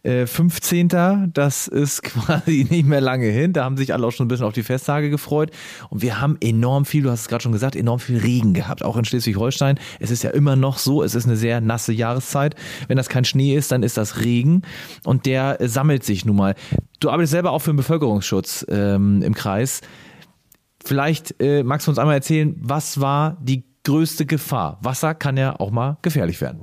Äh, 0.02 0.26
15. 0.26 1.30
Das 1.32 1.68
ist 1.68 2.02
quasi 2.04 2.66
nicht 2.68 2.86
mehr 2.86 3.00
lange 3.00 3.26
hin. 3.26 3.52
Da 3.52 3.64
haben 3.64 3.76
sich 3.76 3.92
alle 3.92 4.06
auch 4.06 4.10
schon 4.10 4.26
ein 4.26 4.28
bisschen 4.28 4.46
auf 4.46 4.54
die 4.54 4.62
Festtage 4.62 5.10
gefreut. 5.10 5.50
Und 5.90 6.02
wir 6.02 6.20
haben 6.20 6.36
enorm 6.40 6.84
viel, 6.84 7.02
du 7.02 7.10
hast 7.10 7.22
es 7.22 7.28
gerade 7.28 7.42
schon 7.42 7.52
gesagt, 7.52 7.76
enorm 7.76 7.98
viel 7.98 8.18
Regen 8.18 8.54
gehabt, 8.54 8.84
auch 8.84 8.96
in 8.96 9.04
Schleswig-Holstein. 9.04 9.78
Es 10.00 10.10
ist 10.10 10.22
ja 10.22 10.30
immer 10.30 10.56
noch 10.56 10.78
so, 10.78 11.02
es 11.02 11.14
ist 11.14 11.26
eine 11.26 11.36
sehr 11.36 11.60
nasse 11.60 11.92
Jahreszeit. 11.92 12.54
Wenn 12.86 12.96
das 12.96 13.08
kein 13.08 13.24
Schnee 13.24 13.54
ist, 13.54 13.72
dann 13.72 13.82
ist 13.82 13.96
das 13.96 14.20
Regen. 14.20 14.62
Und 15.04 15.26
der 15.26 15.60
äh, 15.60 15.68
sammelt 15.68 16.04
sich 16.04 16.24
nun 16.24 16.36
mal. 16.36 16.54
Du 17.00 17.10
arbeitest 17.10 17.32
selber 17.32 17.52
auch 17.52 17.60
für 17.60 17.72
den 17.72 17.76
Bevölkerungsschutz 17.76 18.66
ähm, 18.68 19.22
im 19.22 19.34
Kreis. 19.34 19.82
Vielleicht 20.88 21.34
äh, 21.38 21.62
magst 21.64 21.86
du 21.86 21.90
uns 21.90 21.98
einmal 21.98 22.14
erzählen, 22.14 22.56
was 22.60 22.98
war 22.98 23.36
die 23.42 23.62
größte 23.84 24.24
Gefahr? 24.24 24.78
Wasser 24.80 25.14
kann 25.14 25.36
ja 25.36 25.60
auch 25.60 25.70
mal 25.70 25.98
gefährlich 26.00 26.40
werden. 26.40 26.60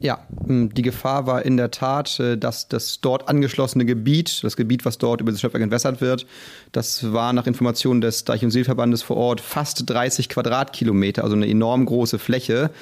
Ja, 0.00 0.18
die 0.28 0.82
Gefahr 0.82 1.28
war 1.28 1.44
in 1.44 1.56
der 1.56 1.70
Tat, 1.70 2.18
äh, 2.18 2.36
dass 2.36 2.66
das 2.66 3.00
dort 3.00 3.28
angeschlossene 3.28 3.84
Gebiet, 3.84 4.42
das 4.42 4.56
Gebiet, 4.56 4.84
was 4.84 4.98
dort 4.98 5.20
über 5.20 5.30
das 5.30 5.40
Schöpfwerk 5.40 5.62
entwässert 5.62 6.00
wird, 6.00 6.26
das 6.72 7.12
war 7.12 7.32
nach 7.32 7.46
Informationen 7.46 8.00
des 8.00 8.24
Deich- 8.24 8.42
und 8.42 8.50
Seelverbandes 8.50 9.02
vor 9.02 9.16
Ort 9.16 9.40
fast 9.40 9.88
30 9.88 10.28
Quadratkilometer, 10.28 11.22
also 11.22 11.36
eine 11.36 11.48
enorm 11.48 11.86
große 11.86 12.18
Fläche. 12.18 12.72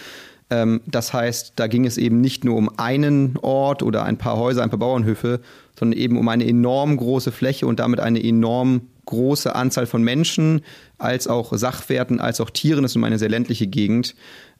Ähm, 0.49 0.81
das 0.87 1.13
heißt, 1.13 1.53
da 1.57 1.67
ging 1.67 1.85
es 1.85 1.99
eben 1.99 2.23
nicht 2.23 2.45
nur 2.45 2.57
um 2.57 2.71
einen 2.79 3.37
Ort 3.43 3.83
oder 3.83 4.05
ein 4.05 4.17
paar 4.17 4.39
Häuser, 4.39 4.63
ein 4.63 4.71
paar 4.71 4.79
Bauernhöfe, 4.79 5.41
sondern 5.79 5.99
eben 5.99 6.17
um 6.17 6.29
eine 6.29 6.47
enorm 6.47 6.97
große 6.97 7.31
Fläche 7.31 7.67
und 7.67 7.79
damit 7.79 8.01
eine 8.01 8.25
enorm 8.25 8.89
große 9.09 9.55
Anzahl 9.55 9.87
von 9.87 10.03
Menschen, 10.03 10.63
als 10.99 11.27
auch 11.27 11.57
Sachwerten, 11.57 12.21
als 12.21 12.41
auch 12.41 12.51
Tieren. 12.51 12.83
Das 12.83 12.95
ist 12.95 13.03
eine 13.03 13.19
sehr 13.19 13.31
ländliche 13.31 13.67
Gegend. 13.67 14.15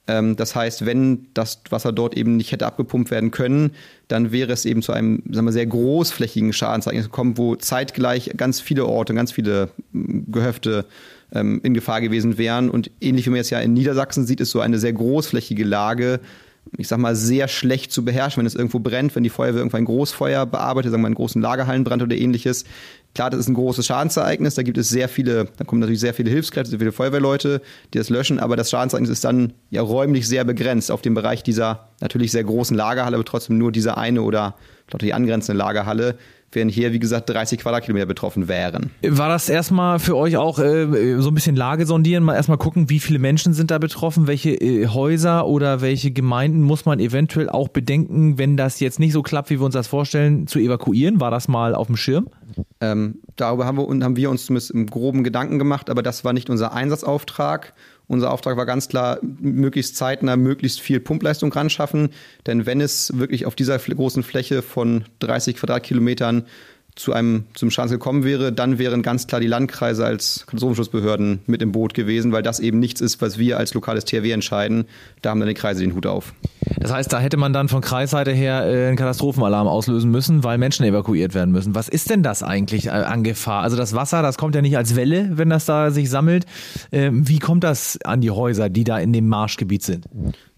Ähm, 0.07 0.35
das 0.35 0.55
heißt, 0.55 0.85
wenn 0.85 1.27
das 1.33 1.61
Wasser 1.69 1.91
dort 1.91 2.17
eben 2.17 2.35
nicht 2.35 2.51
hätte 2.51 2.65
abgepumpt 2.65 3.11
werden 3.11 3.31
können, 3.31 3.71
dann 4.07 4.31
wäre 4.31 4.51
es 4.51 4.65
eben 4.65 4.81
zu 4.81 4.91
einem 4.91 5.21
sagen 5.31 5.45
wir, 5.45 5.51
sehr 5.51 5.67
großflächigen 5.67 6.51
Schadensereignis 6.51 7.05
gekommen, 7.05 7.37
wo 7.37 7.55
zeitgleich 7.55 8.31
ganz 8.35 8.59
viele 8.59 8.87
Orte, 8.87 9.13
ganz 9.13 9.31
viele 9.31 9.69
Gehöfte 9.93 10.85
ähm, 11.31 11.61
in 11.63 11.75
Gefahr 11.75 12.01
gewesen 12.01 12.37
wären. 12.39 12.69
Und 12.71 12.89
ähnlich 12.99 13.27
wie 13.27 13.29
man 13.29 13.39
es 13.39 13.51
ja 13.51 13.59
in 13.59 13.73
Niedersachsen 13.73 14.25
sieht, 14.25 14.41
ist 14.41 14.51
so 14.51 14.61
eine 14.61 14.79
sehr 14.79 14.93
großflächige 14.93 15.63
Lage 15.63 16.19
ich 16.77 16.87
sag 16.87 16.99
mal, 16.99 17.15
sehr 17.15 17.47
schlecht 17.47 17.91
zu 17.91 18.05
beherrschen, 18.05 18.41
wenn 18.41 18.45
es 18.45 18.55
irgendwo 18.55 18.79
brennt, 18.79 19.15
wenn 19.15 19.23
die 19.23 19.29
Feuerwehr 19.29 19.59
irgendwo 19.59 19.77
ein 19.77 19.85
Großfeuer 19.85 20.45
bearbeitet, 20.45 20.91
sagen 20.91 21.01
wir 21.01 21.07
einen 21.07 21.15
großen 21.15 21.41
Lagerhallenbrand 21.41 22.03
oder 22.03 22.15
ähnliches. 22.15 22.65
Klar, 23.15 23.31
das 23.31 23.39
ist 23.39 23.47
ein 23.49 23.55
großes 23.55 23.85
Schadensereignis, 23.85 24.55
da 24.55 24.61
gibt 24.61 24.77
es 24.77 24.89
sehr 24.89 25.09
viele, 25.09 25.45
da 25.57 25.65
kommen 25.65 25.81
natürlich 25.81 25.99
sehr 25.99 26.13
viele 26.13 26.29
Hilfskräfte, 26.29 26.69
sehr 26.69 26.79
viele 26.79 26.91
Feuerwehrleute, 26.91 27.61
die 27.93 27.97
das 27.97 28.09
löschen, 28.09 28.39
aber 28.39 28.55
das 28.55 28.69
Schadensereignis 28.69 29.09
ist 29.09 29.23
dann 29.23 29.53
ja 29.71 29.81
räumlich 29.81 30.27
sehr 30.27 30.43
begrenzt 30.43 30.91
auf 30.91 31.01
dem 31.01 31.15
Bereich 31.15 31.41
dieser 31.41 31.89
natürlich 32.01 32.31
sehr 32.31 32.43
großen 32.43 32.77
Lagerhalle, 32.77 33.15
aber 33.15 33.25
trotzdem 33.25 33.57
nur 33.57 33.71
diese 33.71 33.97
eine 33.97 34.21
oder 34.21 34.55
die 35.01 35.13
angrenzende 35.13 35.57
Lagerhalle 35.57 36.17
während 36.51 36.71
hier, 36.71 36.93
wie 36.93 36.99
gesagt, 36.99 37.29
30 37.29 37.59
Quadratkilometer 37.59 38.05
betroffen 38.05 38.47
wären. 38.47 38.91
War 39.01 39.29
das 39.29 39.49
erstmal 39.49 39.99
für 39.99 40.15
euch 40.15 40.37
auch 40.37 40.59
äh, 40.59 41.17
so 41.19 41.29
ein 41.29 41.33
bisschen 41.33 41.55
Lage 41.55 41.85
sondieren, 41.85 42.23
mal 42.23 42.35
erstmal 42.35 42.57
gucken, 42.57 42.89
wie 42.89 42.99
viele 42.99 43.19
Menschen 43.19 43.53
sind 43.53 43.71
da 43.71 43.77
betroffen, 43.77 44.27
welche 44.27 44.51
äh, 44.51 44.87
Häuser 44.87 45.47
oder 45.47 45.81
welche 45.81 46.11
Gemeinden 46.11 46.61
muss 46.61 46.85
man 46.85 46.99
eventuell 46.99 47.49
auch 47.49 47.69
bedenken, 47.69 48.37
wenn 48.37 48.57
das 48.57 48.79
jetzt 48.79 48.99
nicht 48.99 49.13
so 49.13 49.21
klappt, 49.21 49.49
wie 49.49 49.59
wir 49.59 49.65
uns 49.65 49.73
das 49.73 49.87
vorstellen, 49.87 50.47
zu 50.47 50.59
evakuieren? 50.59 51.19
War 51.19 51.31
das 51.31 51.47
mal 51.47 51.75
auf 51.75 51.87
dem 51.87 51.97
Schirm? 51.97 52.29
Ähm, 52.81 53.19
darüber 53.35 53.65
haben 53.65 53.77
wir, 53.77 54.05
haben 54.05 54.15
wir 54.15 54.29
uns 54.29 54.45
zumindest 54.45 54.71
im 54.71 54.85
groben 54.85 55.23
Gedanken 55.23 55.59
gemacht, 55.59 55.89
aber 55.89 56.01
das 56.01 56.23
war 56.23 56.33
nicht 56.33 56.49
unser 56.49 56.73
Einsatzauftrag. 56.73 57.73
Unser 58.09 58.33
Auftrag 58.33 58.57
war 58.57 58.65
ganz 58.65 58.89
klar, 58.89 59.19
möglichst 59.21 59.95
zeitnah 59.95 60.35
möglichst 60.35 60.81
viel 60.81 60.99
Pumpleistung 60.99 61.53
ran 61.53 61.69
schaffen. 61.69 62.09
Denn 62.47 62.65
wenn 62.65 62.81
es 62.81 63.19
wirklich 63.19 63.45
auf 63.45 63.53
dieser 63.53 63.77
großen 63.77 64.23
Fläche 64.23 64.63
von 64.63 65.05
30 65.19 65.57
Quadratkilometern 65.57 66.47
zu 66.99 67.13
einem 67.13 67.45
zum 67.53 67.71
Schaden 67.71 67.91
gekommen 67.91 68.25
wäre, 68.25 68.51
dann 68.51 68.77
wären 68.77 69.01
ganz 69.01 69.25
klar 69.25 69.39
die 69.39 69.47
Landkreise 69.47 70.05
als 70.05 70.43
Katastrophenschutzbehörden 70.47 71.39
mit 71.47 71.61
im 71.61 71.71
Boot 71.71 71.93
gewesen, 71.93 72.33
weil 72.33 72.43
das 72.43 72.59
eben 72.59 72.79
nichts 72.79 72.99
ist, 72.99 73.21
was 73.21 73.37
wir 73.39 73.57
als 73.57 73.73
lokales 73.73 74.03
THW 74.03 74.31
entscheiden. 74.31 74.85
Da 75.21 75.29
haben 75.29 75.39
dann 75.39 75.47
die 75.47 75.55
Kreise 75.55 75.81
den 75.81 75.95
Hut 75.95 76.05
auf. 76.05 76.33
Das 76.77 76.91
heißt, 76.91 77.11
da 77.11 77.19
hätte 77.19 77.37
man 77.37 77.53
dann 77.53 77.69
von 77.69 77.79
Kreisseite 77.81 78.31
her 78.31 78.65
äh, 78.65 78.87
einen 78.87 78.97
Katastrophenalarm 78.97 79.67
auslösen 79.67 80.11
müssen, 80.11 80.43
weil 80.43 80.57
Menschen 80.57 80.85
evakuiert 80.85 81.33
werden 81.33 81.51
müssen. 81.51 81.73
Was 81.73 81.87
ist 81.87 82.09
denn 82.09 82.21
das 82.21 82.43
eigentlich 82.43 82.87
äh, 82.87 82.89
an 82.89 83.23
Gefahr? 83.23 83.63
Also 83.63 83.77
das 83.77 83.95
Wasser, 83.95 84.21
das 84.21 84.37
kommt 84.37 84.55
ja 84.55 84.61
nicht 84.61 84.75
als 84.75 84.97
Welle, 84.97 85.29
wenn 85.37 85.49
das 85.49 85.65
da 85.65 85.91
sich 85.91 86.09
sammelt. 86.09 86.45
Ähm, 86.91 87.27
wie 87.29 87.39
kommt 87.39 87.63
das 87.63 87.97
an 88.03 88.19
die 88.19 88.31
Häuser, 88.31 88.69
die 88.69 88.83
da 88.83 88.99
in 88.99 89.13
dem 89.13 89.29
Marschgebiet 89.29 89.83
sind? 89.83 90.05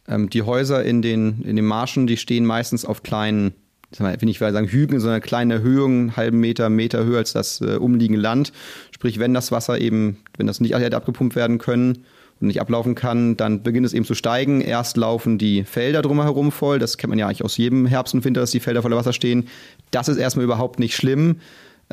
Ähm, 0.07 0.29
die 0.31 0.41
Häuser 0.41 0.83
in 0.83 1.03
den, 1.03 1.43
in 1.43 1.55
den 1.55 1.65
Marschen, 1.65 2.07
die 2.07 2.17
stehen 2.17 2.45
meistens 2.45 2.83
auf 2.83 3.03
kleinen 3.03 3.53
will 4.00 4.17
nicht 4.21 4.39
sagen 4.39 4.67
Hügeln, 4.67 5.00
sondern 5.01 5.21
kleine 5.21 5.55
Erhöhungen, 5.55 6.00
einen 6.00 6.17
halben 6.17 6.39
Meter, 6.39 6.69
Meter 6.69 7.03
höher 7.03 7.19
als 7.19 7.33
das 7.33 7.62
äh, 7.62 7.75
umliegende 7.75 8.21
Land. 8.21 8.53
Sprich, 8.91 9.19
wenn 9.19 9.33
das 9.33 9.51
Wasser 9.51 9.79
eben, 9.79 10.17
wenn 10.38 10.48
das 10.48 10.60
nicht 10.60 10.75
hätte 10.75 10.95
abgepumpt 10.95 11.36
werden 11.36 11.57
können 11.57 12.05
und 12.39 12.48
nicht 12.48 12.62
ablaufen 12.62 12.95
kann, 12.95 13.38
dann 13.38 13.63
beginnt 13.63 13.86
es 13.86 13.93
eben 13.93 14.05
zu 14.05 14.15
steigen. 14.15 14.62
Erst 14.62 14.98
laufen 14.98 15.38
die 15.38 15.63
Felder 15.63 16.01
drumherum 16.01 16.51
voll. 16.51 16.79
Das 16.79 16.98
kennt 16.98 17.10
man 17.10 17.19
ja 17.19 17.27
eigentlich 17.27 17.43
aus 17.43 17.57
jedem 17.57 17.86
Herbst 17.86 18.13
und 18.13 18.24
Winter, 18.24 18.41
dass 18.41 18.51
die 18.51 18.60
Felder 18.60 18.81
voller 18.81 18.98
Wasser 18.98 19.13
stehen. 19.13 19.48
Das 19.91 20.07
ist 20.07 20.17
erstmal 20.17 20.45
überhaupt 20.45 20.79
nicht 20.79 20.95
schlimm. 20.95 21.38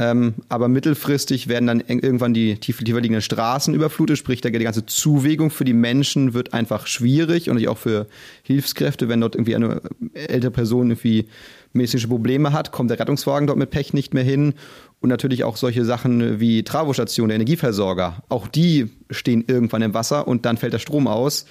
Ähm, 0.00 0.34
aber 0.48 0.68
mittelfristig 0.68 1.48
werden 1.48 1.66
dann 1.66 1.80
irgendwann 1.80 2.32
die 2.32 2.54
tief, 2.54 2.78
tiefer 2.78 3.00
liegenden 3.00 3.20
Straßen 3.20 3.74
überflutet, 3.74 4.16
sprich 4.16 4.40
die 4.40 4.52
ganze 4.52 4.86
Zuwegung 4.86 5.50
für 5.50 5.64
die 5.64 5.72
Menschen 5.72 6.34
wird 6.34 6.54
einfach 6.54 6.86
schwierig 6.86 7.50
und 7.50 7.66
auch 7.66 7.78
für 7.78 8.06
Hilfskräfte, 8.44 9.08
wenn 9.08 9.20
dort 9.20 9.34
irgendwie 9.34 9.56
eine 9.56 9.80
ältere 10.14 10.52
Person 10.52 10.90
irgendwie 10.90 11.26
medizinische 11.72 12.08
Probleme 12.08 12.52
hat, 12.52 12.72
kommt 12.72 12.90
der 12.90 12.98
Rettungswagen 12.98 13.46
dort 13.46 13.58
mit 13.58 13.70
Pech 13.70 13.92
nicht 13.92 14.14
mehr 14.14 14.24
hin. 14.24 14.54
Und 15.00 15.10
natürlich 15.10 15.44
auch 15.44 15.56
solche 15.56 15.84
Sachen 15.84 16.40
wie 16.40 16.64
Travostation, 16.64 17.28
der 17.28 17.36
Energieversorger, 17.36 18.22
auch 18.28 18.48
die 18.48 18.90
stehen 19.10 19.44
irgendwann 19.46 19.82
im 19.82 19.94
Wasser 19.94 20.26
und 20.26 20.44
dann 20.44 20.56
fällt 20.56 20.72
der 20.72 20.80
Strom 20.80 21.06
aus. 21.06 21.46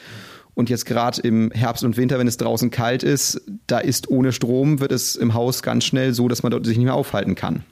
Und 0.53 0.69
jetzt 0.69 0.85
gerade 0.85 1.21
im 1.21 1.51
Herbst 1.51 1.83
und 1.83 1.97
Winter, 1.97 2.17
wenn 2.19 2.27
es 2.27 2.37
draußen 2.37 2.71
kalt 2.71 3.03
ist, 3.03 3.41
da 3.67 3.77
ist 3.77 4.09
ohne 4.09 4.33
Strom, 4.33 4.79
wird 4.79 4.91
es 4.91 5.15
im 5.15 5.33
Haus 5.33 5.61
ganz 5.61 5.85
schnell 5.85 6.13
so, 6.13 6.27
dass 6.27 6.43
man 6.43 6.51
dort 6.51 6.65
sich 6.65 6.77
nicht 6.77 6.85
mehr 6.85 6.95
aufhalten 6.95 7.35
kann. 7.35 7.63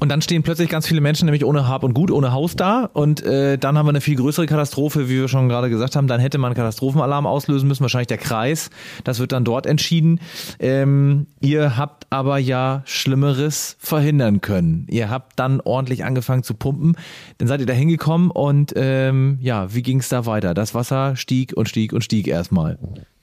Und 0.00 0.08
dann 0.08 0.22
stehen 0.22 0.42
plötzlich 0.42 0.68
ganz 0.68 0.88
viele 0.88 1.00
Menschen 1.00 1.26
nämlich 1.26 1.44
ohne 1.44 1.68
Hab 1.68 1.84
und 1.84 1.94
Gut, 1.94 2.10
ohne 2.10 2.32
Haus 2.32 2.56
da. 2.56 2.90
Und 2.92 3.22
äh, 3.22 3.56
dann 3.58 3.78
haben 3.78 3.86
wir 3.86 3.90
eine 3.90 4.00
viel 4.00 4.16
größere 4.16 4.46
Katastrophe, 4.46 5.08
wie 5.08 5.20
wir 5.20 5.28
schon 5.28 5.48
gerade 5.48 5.70
gesagt 5.70 5.94
haben. 5.96 6.08
Dann 6.08 6.20
hätte 6.20 6.38
man 6.38 6.54
Katastrophenalarm 6.54 7.26
auslösen 7.26 7.68
müssen, 7.68 7.82
wahrscheinlich 7.82 8.08
der 8.08 8.18
Kreis. 8.18 8.70
Das 9.04 9.20
wird 9.20 9.32
dann 9.32 9.44
dort 9.44 9.66
entschieden. 9.66 10.20
Ähm, 10.58 11.26
ihr 11.40 11.76
habt 11.76 12.06
aber 12.10 12.38
ja 12.38 12.82
Schlimmeres 12.86 13.76
verhindern 13.78 14.40
können. 14.40 14.86
Ihr 14.90 15.10
habt 15.10 15.38
dann 15.38 15.60
ordentlich 15.60 16.04
angefangen 16.04 16.42
zu 16.42 16.54
pumpen. 16.54 16.96
Dann 17.38 17.48
seid 17.48 17.60
ihr 17.60 17.66
da 17.66 17.72
hingekommen 17.72 18.30
und 18.30 18.72
ähm, 18.76 19.38
ja, 19.40 19.72
wie 19.74 19.82
ging 19.82 20.00
es 20.00 20.08
da 20.08 20.26
weiter? 20.26 20.54
Das 20.54 20.74
Wasser 20.74 21.14
stieg 21.16 21.52
und 21.56 21.68
stieg 21.68 21.92
und 21.92 22.02
stieg 22.02 22.26
erstmal. 22.26 22.78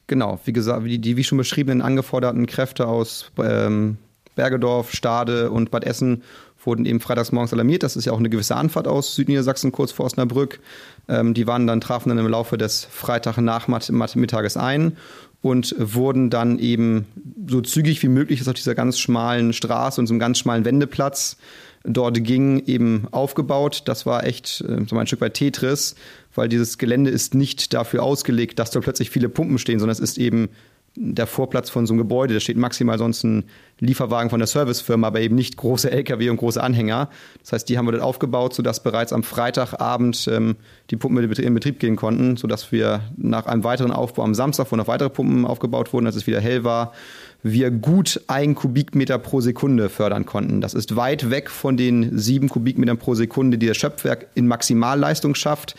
Genau, 0.07 0.39
wie 0.45 0.53
gesagt, 0.53 0.85
die, 0.85 0.99
die 0.99 1.17
wie 1.17 1.23
schon 1.23 1.37
beschriebenen 1.37 1.81
angeforderten 1.81 2.45
Kräfte 2.45 2.87
aus 2.87 3.31
ähm, 3.37 3.97
Bergedorf, 4.35 4.91
Stade 4.91 5.51
und 5.51 5.71
Bad 5.71 5.83
Essen 5.83 6.23
wurden 6.63 6.85
eben 6.85 6.99
freitags 6.99 7.31
morgens 7.31 7.53
alarmiert. 7.53 7.83
Das 7.83 7.95
ist 7.95 8.05
ja 8.05 8.13
auch 8.13 8.19
eine 8.19 8.29
gewisse 8.29 8.55
Anfahrt 8.55 8.87
aus 8.87 9.15
Südniedersachsen, 9.15 9.71
kurz 9.71 9.91
vor 9.91 10.05
Osnabrück. 10.05 10.59
Ähm, 11.07 11.33
die 11.33 11.47
waren 11.47 11.67
dann, 11.67 11.81
trafen 11.81 12.09
dann 12.09 12.17
im 12.17 12.27
Laufe 12.27 12.57
des 12.57 12.85
Freitagnachmittages 12.85 14.57
ein 14.57 14.97
und 15.41 15.75
wurden 15.77 16.29
dann 16.29 16.59
eben 16.59 17.05
so 17.47 17.61
zügig 17.61 18.01
wie 18.03 18.07
möglich 18.07 18.47
auf 18.47 18.53
dieser 18.53 18.75
ganz 18.75 18.99
schmalen 18.99 19.53
Straße 19.53 19.99
und 19.99 20.07
so 20.07 20.13
einem 20.13 20.19
ganz 20.19 20.39
schmalen 20.39 20.65
Wendeplatz 20.65 21.37
dort 21.83 22.23
ging, 22.23 22.63
eben 22.65 23.07
aufgebaut. 23.11 23.83
Das 23.85 24.05
war 24.05 24.23
echt 24.23 24.61
äh, 24.61 24.85
so 24.87 24.97
ein 24.97 25.07
Stück 25.07 25.21
weit 25.21 25.33
Tetris, 25.33 25.95
weil 26.35 26.47
dieses 26.47 26.77
Gelände 26.77 27.09
ist 27.09 27.33
nicht 27.33 27.73
dafür 27.73 28.03
ausgelegt, 28.03 28.59
dass 28.59 28.71
dort 28.71 28.83
plötzlich 28.83 29.09
viele 29.09 29.29
Pumpen 29.29 29.57
stehen, 29.57 29.79
sondern 29.79 29.93
es 29.93 29.99
ist 29.99 30.17
eben 30.17 30.49
der 30.95 31.25
Vorplatz 31.25 31.69
von 31.69 31.87
so 31.87 31.93
einem 31.93 31.99
Gebäude. 31.99 32.33
Da 32.33 32.39
steht 32.39 32.57
maximal 32.57 32.97
sonst 32.97 33.23
ein 33.23 33.45
Lieferwagen 33.79 34.29
von 34.29 34.39
der 34.39 34.47
Servicefirma, 34.47 35.07
aber 35.07 35.21
eben 35.21 35.35
nicht 35.35 35.57
große 35.57 35.89
LKW 35.89 36.29
und 36.29 36.37
große 36.37 36.61
Anhänger. 36.61 37.09
Das 37.41 37.53
heißt, 37.53 37.69
die 37.69 37.77
haben 37.77 37.85
wir 37.85 37.93
dort 37.93 38.03
aufgebaut, 38.03 38.53
sodass 38.53 38.83
bereits 38.83 39.13
am 39.13 39.23
Freitagabend 39.23 40.27
ähm, 40.31 40.57
die 40.89 40.97
Pumpen 40.97 41.23
in 41.31 41.53
Betrieb 41.53 41.79
gehen 41.79 41.95
konnten, 41.95 42.35
sodass 42.35 42.71
wir 42.71 43.01
nach 43.15 43.45
einem 43.45 43.63
weiteren 43.63 43.91
Aufbau 43.91 44.23
am 44.23 44.35
Samstag, 44.35 44.67
wo 44.71 44.75
noch 44.75 44.87
weitere 44.87 45.09
Pumpen 45.09 45.45
aufgebaut 45.45 45.93
wurden, 45.93 46.05
als 46.05 46.17
es 46.17 46.27
wieder 46.27 46.41
hell 46.41 46.63
war, 46.63 46.91
wir 47.41 47.71
gut 47.71 48.21
ein 48.27 48.53
Kubikmeter 48.53 49.17
pro 49.17 49.41
Sekunde 49.41 49.89
fördern 49.89 50.25
konnten. 50.25 50.61
Das 50.61 50.73
ist 50.73 50.95
weit 50.95 51.29
weg 51.31 51.49
von 51.49 51.77
den 51.77 52.19
sieben 52.19 52.49
Kubikmetern 52.49 52.97
pro 52.97 53.15
Sekunde, 53.15 53.57
die 53.57 53.65
das 53.65 53.77
Schöpfwerk 53.77 54.27
in 54.35 54.47
Maximalleistung 54.47 55.35
schafft. 55.35 55.75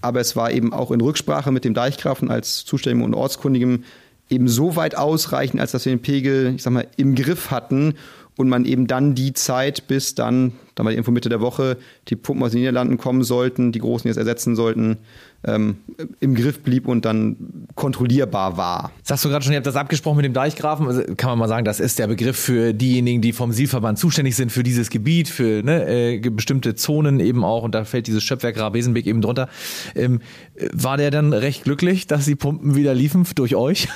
Aber 0.00 0.20
es 0.20 0.34
war 0.34 0.50
eben 0.50 0.72
auch 0.72 0.90
in 0.90 1.00
Rücksprache 1.00 1.52
mit 1.52 1.64
dem 1.64 1.74
Deichgrafen 1.74 2.30
als 2.30 2.64
zuständigem 2.64 3.04
und 3.04 3.14
ortskundigem 3.14 3.84
eben 4.28 4.48
so 4.48 4.76
weit 4.76 4.96
ausreichen, 4.96 5.60
als 5.60 5.72
dass 5.72 5.84
wir 5.84 5.92
den 5.94 6.02
Pegel, 6.02 6.54
ich 6.56 6.62
sag 6.62 6.72
mal, 6.72 6.86
im 6.96 7.14
Griff 7.14 7.50
hatten 7.50 7.94
und 8.36 8.48
man 8.48 8.64
eben 8.64 8.86
dann 8.86 9.14
die 9.14 9.32
Zeit, 9.32 9.86
bis 9.86 10.14
dann, 10.14 10.52
dann 10.76 10.86
die 10.86 10.94
Info 10.94 11.10
Mitte 11.10 11.28
der 11.28 11.40
Woche, 11.40 11.78
die 12.08 12.16
Pumpen 12.16 12.44
aus 12.44 12.52
den 12.52 12.60
Niederlanden 12.60 12.98
kommen 12.98 13.24
sollten, 13.24 13.72
die 13.72 13.80
Großen 13.80 14.06
jetzt 14.06 14.18
ersetzen 14.18 14.54
sollten, 14.54 14.98
ähm, 15.44 15.76
im 16.20 16.34
Griff 16.34 16.60
blieb 16.60 16.86
und 16.86 17.04
dann 17.04 17.36
kontrollierbar 17.74 18.56
war. 18.56 18.92
Sagst 19.02 19.24
du 19.24 19.28
gerade 19.28 19.44
schon, 19.44 19.52
ihr 19.52 19.56
habt 19.56 19.66
das 19.66 19.76
abgesprochen 19.76 20.16
mit 20.16 20.24
dem 20.26 20.32
Deichgrafen. 20.34 20.86
Also 20.86 21.02
kann 21.16 21.30
man 21.30 21.38
mal 21.38 21.48
sagen, 21.48 21.64
das 21.64 21.80
ist 21.80 21.98
der 21.98 22.06
Begriff 22.06 22.36
für 22.36 22.74
diejenigen, 22.74 23.22
die 23.22 23.32
vom 23.32 23.52
Sielverband 23.52 23.98
zuständig 23.98 24.36
sind 24.36 24.52
für 24.52 24.62
dieses 24.62 24.90
Gebiet, 24.90 25.28
für 25.28 25.62
ne, 25.62 25.86
äh, 26.14 26.30
bestimmte 26.30 26.74
Zonen 26.74 27.20
eben 27.20 27.42
auch. 27.42 27.62
Und 27.62 27.74
da 27.74 27.84
fällt 27.84 28.06
dieses 28.06 28.22
Schöpfwerk 28.22 28.58
Rabesenbeck 28.58 29.06
eben 29.06 29.22
drunter. 29.22 29.48
Ähm, 29.94 30.20
war 30.72 30.98
der 30.98 31.10
dann 31.10 31.32
recht 31.32 31.64
glücklich, 31.64 32.06
dass 32.06 32.26
die 32.26 32.36
Pumpen 32.36 32.74
wieder 32.74 32.94
liefen 32.94 33.24
durch 33.34 33.56
euch? 33.56 33.88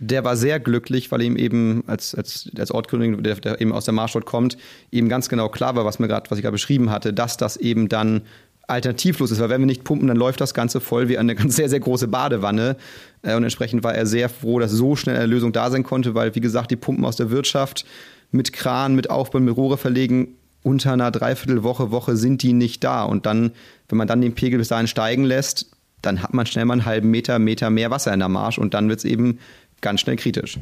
Der 0.00 0.24
war 0.24 0.36
sehr 0.36 0.60
glücklich, 0.60 1.10
weil 1.10 1.22
ihm 1.22 1.36
eben 1.36 1.82
als, 1.86 2.14
als, 2.14 2.50
als 2.56 2.70
Ortkundiger, 2.70 3.16
der, 3.16 3.34
der 3.36 3.60
eben 3.60 3.72
aus 3.72 3.84
der 3.84 3.94
Marschstadt 3.94 4.26
kommt, 4.26 4.56
ihm 4.90 5.08
ganz 5.08 5.28
genau 5.28 5.48
klar 5.48 5.74
war, 5.74 5.84
was 5.84 5.98
mir 5.98 6.08
gerade, 6.08 6.30
was 6.30 6.38
ich 6.38 6.42
gerade 6.42 6.52
beschrieben 6.52 6.90
hatte, 6.90 7.12
dass 7.12 7.36
das 7.36 7.56
eben 7.56 7.88
dann 7.88 8.22
alternativlos 8.68 9.30
ist, 9.30 9.40
weil 9.40 9.48
wenn 9.48 9.62
wir 9.62 9.66
nicht 9.66 9.82
pumpen, 9.82 10.08
dann 10.08 10.16
läuft 10.16 10.40
das 10.40 10.54
Ganze 10.54 10.80
voll 10.80 11.08
wie 11.08 11.18
eine 11.18 11.34
ganz 11.36 11.56
sehr, 11.56 11.68
sehr 11.68 11.80
große 11.80 12.06
Badewanne. 12.06 12.76
Äh, 13.22 13.34
und 13.34 13.42
entsprechend 13.42 13.82
war 13.82 13.94
er 13.94 14.06
sehr 14.06 14.28
froh, 14.28 14.58
dass 14.58 14.70
so 14.70 14.94
schnell 14.94 15.16
eine 15.16 15.26
Lösung 15.26 15.52
da 15.52 15.70
sein 15.70 15.82
konnte, 15.82 16.14
weil, 16.14 16.34
wie 16.34 16.40
gesagt, 16.40 16.70
die 16.70 16.76
Pumpen 16.76 17.04
aus 17.04 17.16
der 17.16 17.30
Wirtschaft 17.30 17.84
mit 18.30 18.52
Kran, 18.52 18.94
mit 18.94 19.10
Aufbau, 19.10 19.40
mit 19.40 19.56
Rohre 19.56 19.78
verlegen, 19.78 20.36
unter 20.62 20.92
einer 20.92 21.10
Dreiviertelwoche, 21.10 21.90
Woche 21.90 22.16
sind 22.16 22.42
die 22.42 22.52
nicht 22.52 22.84
da. 22.84 23.04
Und 23.04 23.26
dann, 23.26 23.52
wenn 23.88 23.98
man 23.98 24.06
dann 24.06 24.20
den 24.20 24.34
Pegel 24.34 24.58
bis 24.58 24.68
dahin 24.68 24.86
steigen 24.86 25.24
lässt, 25.24 25.70
dann 26.02 26.22
hat 26.22 26.34
man 26.34 26.46
schnell 26.46 26.64
mal 26.64 26.74
einen 26.74 26.84
halben 26.84 27.10
Meter, 27.10 27.38
Meter 27.38 27.70
mehr 27.70 27.90
Wasser 27.90 28.12
in 28.12 28.20
der 28.20 28.28
Marsch 28.28 28.58
und 28.58 28.74
dann 28.74 28.88
wird 28.88 28.98
es 28.98 29.04
eben 29.04 29.38
ganz 29.80 30.00
schnell 30.00 30.16
kritisch. 30.16 30.58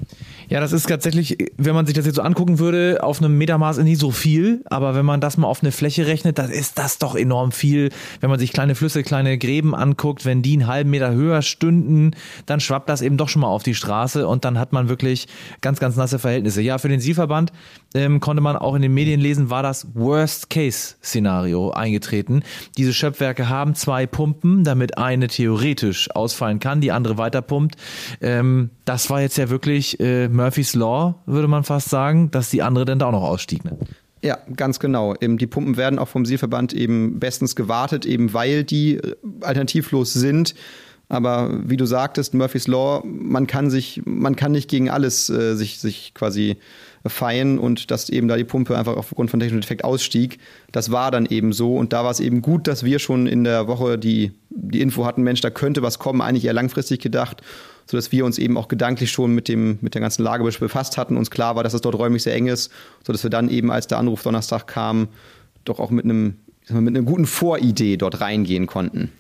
Ja, 0.49 0.61
das 0.61 0.73
ist 0.73 0.89
tatsächlich, 0.89 1.39
wenn 1.57 1.75
man 1.75 1.87
sich 1.87 1.95
das 1.95 2.07
jetzt 2.07 2.17
so 2.17 2.23
angucken 2.23 2.59
würde, 2.59 3.03
auf 3.03 3.21
einem 3.21 3.39
Metermaß 3.39 3.79
nicht 3.79 3.99
so 3.99 4.11
viel, 4.11 4.63
aber 4.67 4.95
wenn 4.95 5.07
man 5.07 5.21
das 5.21 5.37
mal 5.37 5.47
auf 5.47 5.63
eine 5.63 5.73
Fläche 5.73 6.07
rechnet, 6.07 6.39
dann 6.39 6.51
ist 6.51 6.79
das 6.79 6.99
doch 6.99 7.15
enorm 7.15 7.53
viel. 7.53 7.91
Wenn 8.21 8.31
man 8.31 8.39
sich 8.39 8.53
kleine 8.53 8.75
Flüsse, 8.75 9.03
kleine 9.03 9.39
Gräben 9.39 9.75
anguckt, 9.75 10.25
wenn 10.25 10.43
die 10.43 10.55
einen 10.55 10.67
halben 10.67 10.91
Meter 10.91 11.13
höher 11.13 11.43
stünden, 11.43 12.13
dann 12.45 12.61
schwappt 12.61 12.89
das 12.89 13.03
eben 13.03 13.17
doch 13.17 13.29
schon 13.29 13.43
mal 13.43 13.49
auf 13.49 13.63
die 13.63 13.75
Straße 13.75 14.27
und 14.27 14.45
dann 14.45 14.59
hat 14.59 14.73
man 14.73 14.89
wirklich 14.89 15.29
ganz, 15.61 15.81
ganz 15.81 15.97
nasse 15.97 16.19
Verhältnisse. 16.19 16.61
Ja, 16.61 16.79
für 16.79 16.89
den 16.89 17.01
Sielverband 17.01 17.53
ähm, 17.95 18.21
konnte 18.21 18.43
man 18.43 18.57
auch 18.57 18.75
in 18.75 18.83
den 18.83 18.93
Medien 18.93 19.21
lesen, 19.21 19.49
war 19.51 19.63
das 19.63 19.89
Worst-Case-Szenario 19.95 21.71
eingetreten. 21.71 22.43
Diese 22.77 22.93
Schöpfwerke 22.93 23.49
haben 23.49 23.75
zwei 23.75 24.07
Pumpen, 24.07 24.65
damit 24.65 24.99
eine 24.99 25.29
theoretisch 25.29 26.11
ausfallen 26.11 26.61
kann, 26.61 26.81
die 26.81 26.93
andere 26.93 27.17
weiterpumpt. 27.17 27.77
Ähm, 28.21 28.71
das 28.85 29.06
war 29.11 29.21
jetzt 29.21 29.39
ja 29.39 29.51
wirklich 29.51 29.99
äh, 30.01 30.29
Murphy's 30.29 30.75
Law, 30.75 31.15
würde 31.27 31.49
man 31.49 31.65
fast 31.65 31.89
sagen, 31.89 32.31
dass 32.31 32.51
die 32.51 32.63
andere 32.63 32.85
dann 32.85 32.99
da 32.99 33.07
auch 33.07 33.13
noch 33.13 33.23
ausstieg. 33.23 33.65
Ne? 33.65 33.77
Ja, 34.23 34.39
ganz 34.57 34.81
genau. 34.81 35.15
Die 35.15 35.47
Pumpen 35.47 35.77
werden 35.77 35.99
auch 35.99 36.09
vom 36.09 36.25
Seeverband 36.25 36.73
eben 36.73 37.21
bestens 37.21 37.55
gewartet, 37.55 38.07
eben 38.07 38.33
weil 38.35 38.65
die 38.65 38.97
äh, 38.97 39.17
alternativlos 39.41 40.13
sind. 40.13 40.55
Aber 41.09 41.61
wie 41.65 41.77
du 41.77 41.87
sagtest, 41.87 42.35
Murphy's 42.35 42.67
Law, 42.67 43.03
man 43.05 43.47
kann 43.47 43.71
sich, 43.71 44.03
man 44.05 44.35
kann 44.35 44.53
nicht 44.53 44.69
gegen 44.69 44.91
alles 44.91 45.31
äh, 45.31 45.55
sich, 45.55 45.79
sich 45.79 46.15
quasi 46.15 46.57
feiern 47.07 47.59
und 47.61 47.93
dass 47.93 48.09
eben 48.09 48.27
da 48.27 48.37
die 48.37 48.45
Pumpe 48.45 48.77
einfach 48.77 48.97
aufgrund 48.97 49.31
von 49.31 49.39
technischem 49.39 49.61
Defekt 49.61 49.85
ausstieg. 49.85 50.39
Das 50.73 50.91
war 50.91 51.13
dann 51.13 51.27
eben 51.27 51.53
so 51.53 51.77
und 51.77 51.93
da 51.93 52.03
war 52.03 52.11
es 52.11 52.19
eben 52.19 52.43
gut, 52.43 52.67
dass 52.67 52.85
wir 52.85 52.99
schon 52.99 53.29
in 53.29 53.45
der 53.45 53.69
Woche 53.69 53.99
die, 53.99 54.33
die 54.57 54.81
Info 54.81 55.05
hatten, 55.05 55.23
Mensch, 55.23 55.41
da 55.41 55.51
könnte 55.51 55.83
was 55.83 55.99
kommen, 55.99 56.21
eigentlich 56.21 56.45
eher 56.45 56.53
langfristig 56.53 57.01
gedacht 57.01 57.43
sodass 57.87 58.13
wir 58.13 58.25
uns 58.25 58.39
eben 58.39 58.57
auch 58.57 58.69
gedanklich 58.69 59.11
schon 59.11 59.35
mit, 59.35 59.49
dem, 59.49 59.79
mit 59.81 59.95
der 59.95 60.01
ganzen 60.01 60.23
Lage 60.25 60.45
befasst 60.45 60.99
hatten. 60.99 61.17
Uns 61.17 61.31
klar 61.31 61.57
war, 61.57 61.63
dass 61.63 61.75
es 61.75 61.81
dort 61.81 61.95
räumlich 61.95 62.25
sehr 62.25 62.35
eng 62.35 62.49
ist, 62.49 62.71
sodass 63.05 63.23
wir 63.23 63.31
dann 63.31 63.49
eben, 63.49 63.71
als 63.71 63.87
der 63.87 63.99
Anruf 63.99 64.23
Donnerstag 64.23 64.67
kam, 64.67 65.09
doch 65.65 65.79
auch 65.79 65.91
mit 65.91 66.05
einem 66.05 66.37
mit 66.69 66.97
einer 66.97 67.07
guten 67.07 67.27
Voridee 67.27 67.97
dort 67.97 68.21
reingehen 68.21 68.67
konnten. 68.67 69.13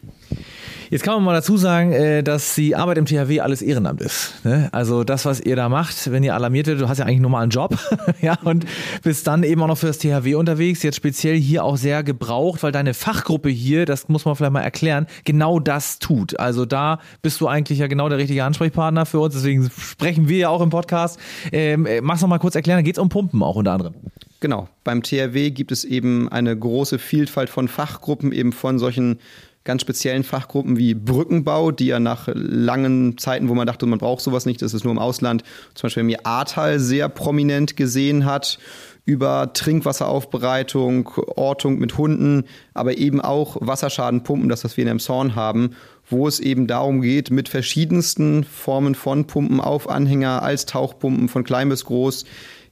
Jetzt 0.89 1.03
kann 1.03 1.15
man 1.15 1.25
mal 1.25 1.35
dazu 1.35 1.57
sagen, 1.57 1.93
äh, 1.93 2.23
dass 2.23 2.55
die 2.55 2.77
Arbeit 2.77 2.99
im 2.99 3.07
THW 3.07 3.41
alles 3.41 3.61
Ehrenamt 3.61 4.01
ist. 4.01 4.45
Ne? 4.45 4.69
Also 4.73 5.03
das, 5.03 5.25
was 5.25 5.41
ihr 5.41 5.57
da 5.57 5.69
macht, 5.69 6.11
wenn 6.13 6.23
ihr 6.23 6.35
alarmiert 6.35 6.67
werdet, 6.67 6.83
du 6.83 6.89
hast 6.89 6.99
ja 6.99 7.07
eigentlich 7.07 7.21
nur 7.21 7.31
mal 7.31 7.43
einen 7.43 7.51
Job, 7.51 7.77
ja, 8.21 8.39
und 8.45 8.67
bist 9.03 9.27
dann 9.27 9.43
eben 9.43 9.61
auch 9.63 9.67
noch 9.67 9.79
für 9.79 9.89
das 9.89 9.99
THW 9.99 10.37
unterwegs, 10.37 10.83
jetzt 10.83 10.97
speziell 10.97 11.37
hier 11.37 11.65
auch 11.65 11.77
sehr 11.77 12.03
gebraucht, 12.03 12.63
weil 12.63 12.73
deine 12.73 12.95
Fachgruppe 12.95 13.49
hier, 13.49 13.85
das 13.85 14.09
muss 14.09 14.25
man 14.25 14.37
vielleicht 14.37 14.53
mal 14.53 14.63
erklären, 14.63 15.07
genau 15.25 15.59
das 15.59 15.99
tut. 15.99 16.39
Also 16.39 16.67
da 16.67 17.01
bist 17.23 17.41
du 17.41 17.49
eigentlich 17.49 17.79
ja 17.79 17.89
genau 17.89 18.09
der 18.09 18.19
richtige 18.19 18.45
Ansprechpartner 18.45 19.07
für 19.07 19.19
uns, 19.19 19.35
deswegen 19.35 19.69
sprechen 19.71 20.29
wir 20.29 20.39
ja 20.39 20.49
auch 20.51 20.61
im 20.61 20.71
Podcast. 20.71 21.19
Ähm, 21.53 21.87
äh, 21.87 22.01
mach's 22.01 22.21
noch 22.21 22.29
mal 22.29 22.39
kurz 22.39 22.55
erklären, 22.55 22.79
da 22.79 22.83
geht's 22.83 22.99
um 22.99 23.09
Pumpen 23.09 23.43
auch 23.43 23.57
unter 23.57 23.73
anderem. 23.73 23.95
Genau, 24.41 24.69
beim 24.85 25.03
THW 25.03 25.51
gibt 25.51 25.73
es 25.73 25.85
eben 25.85 26.29
eine 26.29 26.57
große 26.57 26.99
Vielfalt 26.99 27.49
von 27.49 27.69
Fachgruppen, 27.69 28.33
eben 28.33 28.53
von 28.53 28.79
solchen 28.79 29.19
ganz 29.67 29.83
speziellen 29.83 30.25
Fachgruppen 30.25 30.79
wie 30.79 30.95
Brückenbau, 30.95 31.71
die 31.71 31.87
ja 31.87 32.01
nach 32.01 32.29
langen 32.33 33.19
Zeiten, 33.19 33.51
wo 33.51 33.55
man 33.55 33.67
dachte, 33.67 33.85
man 33.85 33.99
braucht 33.99 34.23
sowas 34.23 34.47
nicht, 34.47 34.63
das 34.63 34.73
ist 34.73 34.85
nur 34.85 34.93
im 34.93 34.99
Ausland, 34.99 35.43
zum 35.75 35.89
Beispiel 35.89 36.05
mir 36.05 36.25
Ahrtal 36.25 36.79
sehr 36.81 37.11
prominent 37.11 37.77
gesehen 37.77 38.25
hat, 38.25 38.59
über 39.05 39.53
Trinkwasseraufbereitung, 39.53 41.11
Ortung 41.37 41.79
mit 41.79 41.99
Hunden, 41.99 42.45
aber 42.75 42.97
eben 42.97 43.21
auch 43.21 43.57
Wasserschadenpumpen, 43.61 44.49
das, 44.49 44.65
was 44.65 44.77
wir 44.77 44.83
in 44.83 44.89
dem 44.89 44.99
Zorn 44.99 45.37
haben, 45.37 45.77
wo 46.09 46.27
es 46.27 46.41
eben 46.41 46.67
darum 46.67 47.03
geht, 47.03 47.31
mit 47.31 47.49
verschiedensten 47.49 48.45
Formen 48.45 48.95
von 48.95 49.27
Pumpen 49.27 49.61
auf 49.61 49.89
Anhänger 49.89 50.43
als 50.43 50.67
Tauchpumpen 50.67 51.29
von 51.29 51.45
klein 51.45 51.69
bis 51.69 51.85
groß 51.85 52.25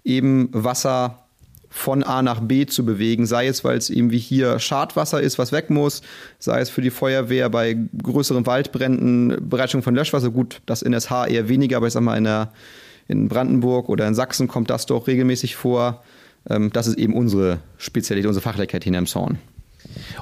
eben 0.05 0.49
Wasser 0.53 1.24
von 1.75 2.05
A 2.05 2.23
nach 2.23 2.41
B 2.41 2.67
zu 2.67 2.87
bewegen, 2.87 3.27
sei 3.27 3.49
es, 3.49 3.65
weil 3.65 3.77
es 3.77 3.91
eben 3.91 4.13
wie 4.13 4.19
hier 4.19 4.61
Schadwasser 4.61 5.21
ist, 5.21 5.41
was 5.41 5.51
weg 5.51 5.71
muss, 5.71 6.03
sei 6.39 6.61
es 6.61 6.71
für 6.71 6.83
die 6.83 6.91
Feuerwehr 6.91 7.51
bei 7.51 7.77
größeren 8.01 8.47
Waldbränden, 8.47 9.49
Bereitstellung 9.51 9.83
von 9.83 9.97
Löschwasser, 9.97 10.31
gut, 10.31 10.63
das 10.67 10.83
in 10.83 10.99
SH 10.99 11.27
eher 11.27 11.49
weniger, 11.49 11.79
aber 11.79 11.89
ich 11.89 11.93
sag 11.93 12.03
mal 12.03 12.17
in, 12.17 12.25
der, 12.25 12.53
in 13.09 13.27
Brandenburg 13.27 13.89
oder 13.89 14.07
in 14.07 14.15
Sachsen 14.15 14.47
kommt 14.47 14.71
das 14.71 14.87
doch 14.87 15.09
regelmäßig 15.09 15.57
vor. 15.57 16.05
Ähm, 16.49 16.71
das 16.73 16.87
ist 16.87 16.97
eben 16.97 17.13
unsere 17.13 17.59
Spezialität, 17.77 18.29
unsere 18.29 18.45
Fachlichkeit 18.45 18.85
hier 18.85 18.95
im 18.95 19.07
Zorn. 19.07 19.39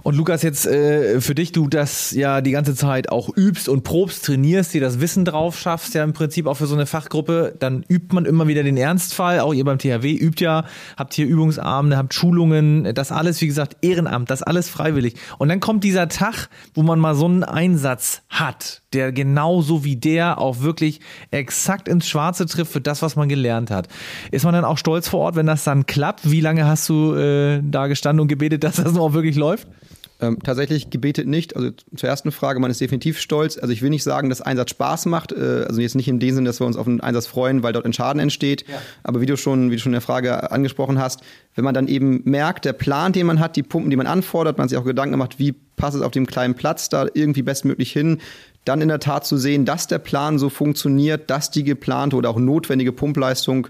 Und 0.02 0.16
Lukas, 0.16 0.42
jetzt 0.42 0.66
äh, 0.66 1.20
für 1.20 1.34
dich, 1.34 1.52
du 1.52 1.68
das 1.68 2.10
ja 2.10 2.40
die 2.40 2.50
ganze 2.50 2.74
Zeit 2.74 3.10
auch 3.10 3.28
übst 3.36 3.68
und 3.68 3.84
probst, 3.84 4.24
trainierst, 4.24 4.74
dir 4.74 4.80
das 4.80 5.00
Wissen 5.00 5.24
drauf 5.24 5.58
schaffst, 5.58 5.94
ja 5.94 6.02
im 6.02 6.12
Prinzip 6.12 6.46
auch 6.46 6.56
für 6.56 6.66
so 6.66 6.74
eine 6.74 6.86
Fachgruppe, 6.86 7.54
dann 7.58 7.84
übt 7.88 8.12
man 8.12 8.24
immer 8.24 8.48
wieder 8.48 8.64
den 8.64 8.76
Ernstfall. 8.76 9.38
Auch 9.38 9.54
ihr 9.54 9.64
beim 9.64 9.78
THW 9.78 10.12
übt 10.12 10.42
ja, 10.42 10.64
habt 10.96 11.14
hier 11.14 11.26
Übungsabende, 11.26 11.96
habt 11.96 12.14
Schulungen, 12.14 12.92
das 12.94 13.12
alles, 13.12 13.40
wie 13.40 13.46
gesagt, 13.46 13.76
Ehrenamt, 13.82 14.28
das 14.28 14.42
alles 14.42 14.68
freiwillig. 14.68 15.14
Und 15.38 15.48
dann 15.48 15.60
kommt 15.60 15.84
dieser 15.84 16.08
Tag, 16.08 16.48
wo 16.74 16.82
man 16.82 16.98
mal 16.98 17.14
so 17.14 17.26
einen 17.26 17.44
Einsatz 17.44 18.22
hat, 18.28 18.82
der 18.92 19.12
genauso 19.12 19.84
wie 19.84 19.96
der 19.96 20.38
auch 20.38 20.60
wirklich 20.60 21.00
exakt 21.30 21.86
ins 21.86 22.08
Schwarze 22.08 22.46
trifft 22.46 22.72
für 22.72 22.80
das, 22.80 23.02
was 23.02 23.14
man 23.14 23.28
gelernt 23.28 23.70
hat. 23.70 23.86
Ist 24.32 24.44
man 24.44 24.52
dann 24.52 24.64
auch 24.64 24.78
stolz 24.78 25.08
vor 25.08 25.20
Ort, 25.20 25.36
wenn 25.36 25.46
das 25.46 25.62
dann 25.62 25.86
klappt? 25.86 26.28
Wie 26.28 26.40
lange 26.40 26.66
hast 26.66 26.88
du 26.88 27.14
äh, 27.14 27.60
da 27.62 27.86
gestanden 27.86 28.20
und 28.20 28.28
gebetet, 28.28 28.64
dass 28.64 28.76
das 28.76 28.96
auch 28.96 29.12
wirklich 29.12 29.36
läuft? 29.36 29.68
Ähm, 30.22 30.38
tatsächlich 30.42 30.88
gebetet 30.88 31.26
nicht. 31.26 31.56
Also 31.56 31.70
zur 31.96 32.08
ersten 32.08 32.30
Frage, 32.30 32.60
man 32.60 32.70
ist 32.70 32.80
definitiv 32.80 33.18
stolz. 33.18 33.58
Also 33.58 33.72
ich 33.72 33.82
will 33.82 33.90
nicht 33.90 34.04
sagen, 34.04 34.28
dass 34.28 34.40
Einsatz 34.40 34.70
Spaß 34.70 35.06
macht. 35.06 35.32
Äh, 35.32 35.64
also 35.66 35.80
jetzt 35.80 35.96
nicht 35.96 36.06
in 36.06 36.20
dem 36.20 36.32
Sinne, 36.32 36.46
dass 36.48 36.60
wir 36.60 36.66
uns 36.66 36.76
auf 36.76 36.86
einen 36.86 37.00
Einsatz 37.00 37.26
freuen, 37.26 37.64
weil 37.64 37.72
dort 37.72 37.84
ein 37.84 37.92
Schaden 37.92 38.20
entsteht. 38.20 38.64
Ja. 38.68 38.80
Aber 39.02 39.20
wie 39.20 39.26
du 39.26 39.36
schon, 39.36 39.72
wie 39.72 39.76
du 39.76 39.80
schon 39.80 39.90
in 39.90 39.94
der 39.94 40.00
Frage 40.00 40.52
angesprochen 40.52 41.00
hast, 41.00 41.22
wenn 41.56 41.64
man 41.64 41.74
dann 41.74 41.88
eben 41.88 42.22
merkt, 42.24 42.64
der 42.64 42.72
Plan, 42.72 43.12
den 43.12 43.26
man 43.26 43.40
hat, 43.40 43.56
die 43.56 43.64
Pumpen, 43.64 43.90
die 43.90 43.96
man 43.96 44.06
anfordert, 44.06 44.58
man 44.58 44.68
sich 44.68 44.78
auch 44.78 44.84
Gedanken 44.84 45.18
macht, 45.18 45.40
wie 45.40 45.52
passt 45.76 45.96
es 45.96 46.02
auf 46.02 46.12
dem 46.12 46.28
kleinen 46.28 46.54
Platz 46.54 46.88
da 46.88 47.06
irgendwie 47.12 47.42
bestmöglich 47.42 47.90
hin, 47.90 48.20
dann 48.64 48.80
in 48.80 48.88
der 48.88 49.00
Tat 49.00 49.26
zu 49.26 49.36
sehen, 49.36 49.64
dass 49.64 49.88
der 49.88 49.98
Plan 49.98 50.38
so 50.38 50.48
funktioniert, 50.48 51.30
dass 51.30 51.50
die 51.50 51.64
geplante 51.64 52.14
oder 52.14 52.30
auch 52.30 52.38
notwendige 52.38 52.92
Pumpleistung 52.92 53.66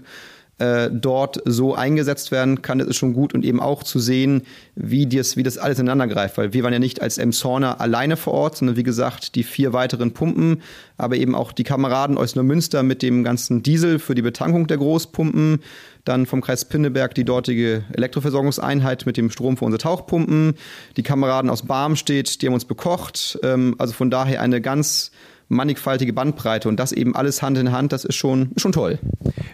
äh, 0.63 0.89
dort 0.89 1.41
so 1.43 1.75
eingesetzt 1.75 2.31
werden 2.31 2.61
kann, 2.61 2.79
das 2.79 2.87
ist 2.87 2.95
schon 2.95 3.13
gut 3.13 3.33
und 3.33 3.43
eben 3.43 3.59
auch 3.59 3.83
zu 3.83 3.99
sehen, 3.99 4.43
wie 4.75 5.05
das, 5.05 5.35
wie 5.35 5.43
das 5.43 5.57
alles 5.57 5.77
ineinander 5.77 6.07
greift, 6.07 6.37
weil 6.37 6.53
wir 6.53 6.63
waren 6.63 6.71
ja 6.71 6.79
nicht 6.79 7.01
als 7.01 7.17
Emshorner 7.17 7.81
alleine 7.81 8.15
vor 8.15 8.33
Ort, 8.33 8.55
sondern 8.55 8.77
wie 8.77 8.83
gesagt 8.83 9.35
die 9.35 9.43
vier 9.43 9.73
weiteren 9.73 10.13
Pumpen, 10.13 10.61
aber 10.97 11.17
eben 11.17 11.35
auch 11.35 11.51
die 11.51 11.65
Kameraden 11.65 12.17
aus 12.17 12.35
Neumünster 12.35 12.81
mit 12.81 13.01
dem 13.01 13.25
ganzen 13.25 13.61
Diesel 13.61 13.99
für 13.99 14.15
die 14.15 14.21
Betankung 14.21 14.67
der 14.67 14.77
Großpumpen, 14.77 15.59
dann 16.05 16.25
vom 16.25 16.39
Kreis 16.39 16.63
Pinneberg 16.63 17.13
die 17.13 17.25
dortige 17.25 17.83
Elektroversorgungseinheit 17.91 19.05
mit 19.05 19.17
dem 19.17 19.31
Strom 19.31 19.57
für 19.57 19.65
unsere 19.65 19.81
Tauchpumpen, 19.81 20.53
die 20.95 21.03
Kameraden 21.03 21.49
aus 21.49 21.63
Barmstedt, 21.63 22.41
die 22.41 22.47
haben 22.47 22.53
uns 22.53 22.65
bekocht, 22.65 23.37
ähm, 23.43 23.75
also 23.79 23.93
von 23.93 24.09
daher 24.09 24.41
eine 24.41 24.61
ganz 24.61 25.11
mannigfaltige 25.53 26.13
Bandbreite 26.13 26.67
und 26.69 26.79
das 26.79 26.91
eben 26.91 27.15
alles 27.15 27.41
Hand 27.41 27.57
in 27.57 27.71
Hand, 27.71 27.93
das 27.93 28.05
ist 28.05 28.15
schon, 28.15 28.51
schon 28.57 28.71
toll. 28.71 28.99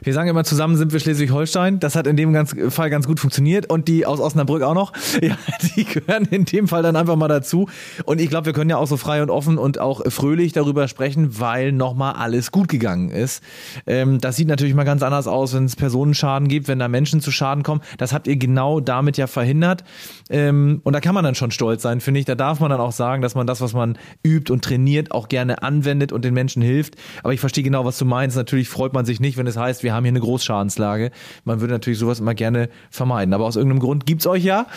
Wir 0.01 0.13
sagen 0.13 0.29
immer, 0.29 0.43
zusammen 0.43 0.77
sind 0.77 0.93
wir 0.93 0.99
Schleswig-Holstein. 0.99 1.79
Das 1.79 1.95
hat 1.95 2.07
in 2.07 2.15
dem 2.15 2.33
ganz, 2.33 2.55
Fall 2.69 2.89
ganz 2.89 3.05
gut 3.05 3.19
funktioniert 3.19 3.69
und 3.69 3.87
die 3.87 4.05
aus 4.05 4.19
Osnabrück 4.19 4.61
auch 4.63 4.73
noch. 4.73 4.93
Ja, 5.21 5.37
die 5.75 5.83
gehören 5.83 6.25
in 6.31 6.45
dem 6.45 6.69
Fall 6.69 6.81
dann 6.81 6.95
einfach 6.95 7.17
mal 7.17 7.27
dazu. 7.27 7.67
Und 8.05 8.21
ich 8.21 8.29
glaube, 8.29 8.45
wir 8.45 8.53
können 8.53 8.69
ja 8.69 8.77
auch 8.77 8.87
so 8.87 8.95
frei 8.95 9.21
und 9.21 9.29
offen 9.29 9.57
und 9.57 9.77
auch 9.77 10.01
fröhlich 10.09 10.53
darüber 10.53 10.87
sprechen, 10.87 11.39
weil 11.39 11.73
nochmal 11.73 12.13
alles 12.13 12.51
gut 12.51 12.69
gegangen 12.69 13.09
ist. 13.09 13.43
Ähm, 13.85 14.21
das 14.21 14.37
sieht 14.37 14.47
natürlich 14.47 14.75
mal 14.75 14.85
ganz 14.85 15.03
anders 15.03 15.27
aus, 15.27 15.53
wenn 15.53 15.65
es 15.65 15.75
Personenschaden 15.75 16.47
gibt, 16.47 16.69
wenn 16.69 16.79
da 16.79 16.87
Menschen 16.87 17.19
zu 17.19 17.31
Schaden 17.31 17.63
kommen. 17.63 17.81
Das 17.97 18.13
habt 18.13 18.27
ihr 18.27 18.37
genau 18.37 18.79
damit 18.79 19.17
ja 19.17 19.27
verhindert. 19.27 19.83
Ähm, 20.29 20.79
und 20.83 20.93
da 20.93 21.01
kann 21.01 21.13
man 21.13 21.25
dann 21.25 21.35
schon 21.35 21.51
stolz 21.51 21.81
sein, 21.81 21.99
finde 21.99 22.21
ich. 22.21 22.25
Da 22.25 22.35
darf 22.35 22.61
man 22.61 22.69
dann 22.69 22.79
auch 22.79 22.93
sagen, 22.93 23.21
dass 23.21 23.35
man 23.35 23.45
das, 23.45 23.59
was 23.59 23.73
man 23.73 23.97
übt 24.25 24.53
und 24.53 24.63
trainiert, 24.63 25.11
auch 25.11 25.27
gerne 25.27 25.63
anwendet 25.63 25.88
anwendet 25.89 26.11
und 26.11 26.23
den 26.23 26.33
Menschen 26.33 26.61
hilft. 26.61 26.95
Aber 27.23 27.33
ich 27.33 27.39
verstehe 27.39 27.63
genau, 27.63 27.85
was 27.85 27.97
du 27.97 28.05
meinst. 28.05 28.37
Natürlich 28.37 28.69
freut 28.69 28.93
man 28.93 29.05
sich 29.05 29.19
nicht, 29.19 29.37
wenn 29.37 29.47
es 29.47 29.57
heißt, 29.57 29.83
wir 29.83 29.93
haben 29.93 30.03
hier 30.03 30.11
eine 30.11 30.19
Großschadenslage. 30.19 31.11
Man 31.43 31.61
würde 31.61 31.73
natürlich 31.73 31.99
sowas 31.99 32.19
immer 32.19 32.35
gerne 32.35 32.69
vermeiden. 32.91 33.33
Aber 33.33 33.45
aus 33.45 33.55
irgendeinem 33.55 33.79
Grund 33.79 34.05
gibt 34.05 34.21
es 34.21 34.27
euch 34.27 34.43
ja. 34.43 34.67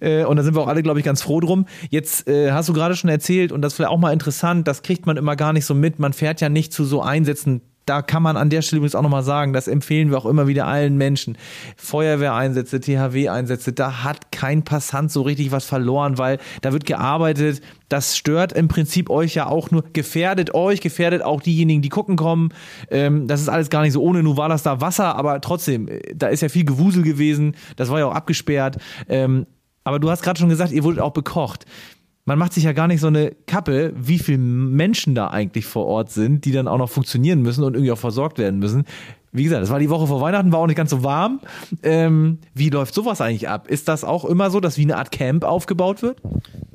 Äh, 0.00 0.24
und 0.24 0.36
da 0.36 0.42
sind 0.42 0.54
wir 0.54 0.62
auch 0.62 0.68
alle, 0.68 0.82
glaube 0.82 1.00
ich, 1.00 1.04
ganz 1.04 1.22
froh 1.22 1.40
drum. 1.40 1.66
Jetzt 1.90 2.28
äh, 2.28 2.52
hast 2.52 2.68
du 2.68 2.72
gerade 2.72 2.96
schon 2.96 3.10
erzählt, 3.10 3.52
und 3.52 3.62
das 3.62 3.72
ist 3.72 3.76
vielleicht 3.76 3.90
auch 3.90 3.98
mal 3.98 4.12
interessant, 4.12 4.68
das 4.68 4.82
kriegt 4.82 5.06
man 5.06 5.16
immer 5.16 5.36
gar 5.36 5.52
nicht 5.52 5.66
so 5.66 5.74
mit. 5.74 5.98
Man 5.98 6.12
fährt 6.12 6.40
ja 6.40 6.48
nicht 6.48 6.72
zu 6.72 6.84
so 6.84 7.02
Einsätzen 7.02 7.62
da 7.86 8.02
kann 8.02 8.22
man 8.22 8.36
an 8.36 8.50
der 8.50 8.62
Stelle 8.62 8.78
übrigens 8.78 8.94
auch 8.94 9.02
nochmal 9.02 9.22
sagen, 9.22 9.52
das 9.52 9.68
empfehlen 9.68 10.10
wir 10.10 10.18
auch 10.18 10.26
immer 10.26 10.46
wieder 10.46 10.66
allen 10.66 10.96
Menschen. 10.96 11.36
Feuerwehreinsätze, 11.76 12.80
THW-Einsätze, 12.80 13.72
da 13.72 14.04
hat 14.04 14.30
kein 14.32 14.62
Passant 14.64 15.10
so 15.10 15.22
richtig 15.22 15.52
was 15.52 15.64
verloren, 15.64 16.18
weil 16.18 16.38
da 16.60 16.72
wird 16.72 16.86
gearbeitet. 16.86 17.60
Das 17.88 18.16
stört 18.16 18.52
im 18.52 18.68
Prinzip 18.68 19.10
euch 19.10 19.34
ja 19.34 19.46
auch 19.46 19.70
nur, 19.70 19.84
gefährdet 19.92 20.54
euch, 20.54 20.80
gefährdet 20.80 21.22
auch 21.22 21.40
diejenigen, 21.40 21.82
die 21.82 21.88
gucken 21.88 22.16
kommen. 22.16 22.50
Ähm, 22.90 23.26
das 23.26 23.40
ist 23.40 23.48
alles 23.48 23.68
gar 23.68 23.82
nicht 23.82 23.92
so 23.92 24.02
ohne, 24.02 24.22
nur 24.22 24.36
war 24.36 24.48
das 24.48 24.62
da 24.62 24.80
Wasser, 24.80 25.16
aber 25.16 25.40
trotzdem, 25.40 25.88
äh, 25.88 26.00
da 26.14 26.28
ist 26.28 26.40
ja 26.40 26.48
viel 26.48 26.64
Gewusel 26.64 27.02
gewesen, 27.02 27.54
das 27.76 27.90
war 27.90 27.98
ja 27.98 28.06
auch 28.06 28.14
abgesperrt. 28.14 28.78
Ähm, 29.08 29.46
aber 29.84 29.98
du 29.98 30.10
hast 30.10 30.22
gerade 30.22 30.38
schon 30.38 30.48
gesagt, 30.48 30.72
ihr 30.72 30.84
wurdet 30.84 31.00
auch 31.00 31.12
bekocht 31.12 31.66
man 32.24 32.38
macht 32.38 32.52
sich 32.52 32.64
ja 32.64 32.72
gar 32.72 32.86
nicht 32.86 33.00
so 33.00 33.08
eine 33.08 33.32
Kappe, 33.46 33.92
wie 33.96 34.18
viele 34.18 34.38
Menschen 34.38 35.14
da 35.14 35.28
eigentlich 35.28 35.66
vor 35.66 35.86
Ort 35.86 36.10
sind, 36.10 36.44
die 36.44 36.52
dann 36.52 36.68
auch 36.68 36.78
noch 36.78 36.90
funktionieren 36.90 37.42
müssen 37.42 37.64
und 37.64 37.74
irgendwie 37.74 37.92
auch 37.92 37.98
versorgt 37.98 38.38
werden 38.38 38.60
müssen. 38.60 38.84
Wie 39.34 39.44
gesagt, 39.44 39.62
es 39.62 39.70
war 39.70 39.78
die 39.78 39.88
Woche 39.88 40.06
vor 40.06 40.20
Weihnachten, 40.20 40.52
war 40.52 40.58
auch 40.58 40.66
nicht 40.66 40.76
ganz 40.76 40.90
so 40.90 41.02
warm. 41.02 41.40
Ähm, 41.82 42.38
wie 42.52 42.68
läuft 42.68 42.92
sowas 42.92 43.22
eigentlich 43.22 43.48
ab? 43.48 43.66
Ist 43.66 43.88
das 43.88 44.04
auch 44.04 44.26
immer 44.26 44.50
so, 44.50 44.60
dass 44.60 44.76
wie 44.76 44.82
eine 44.82 44.98
Art 44.98 45.10
Camp 45.10 45.44
aufgebaut 45.44 46.02
wird? 46.02 46.20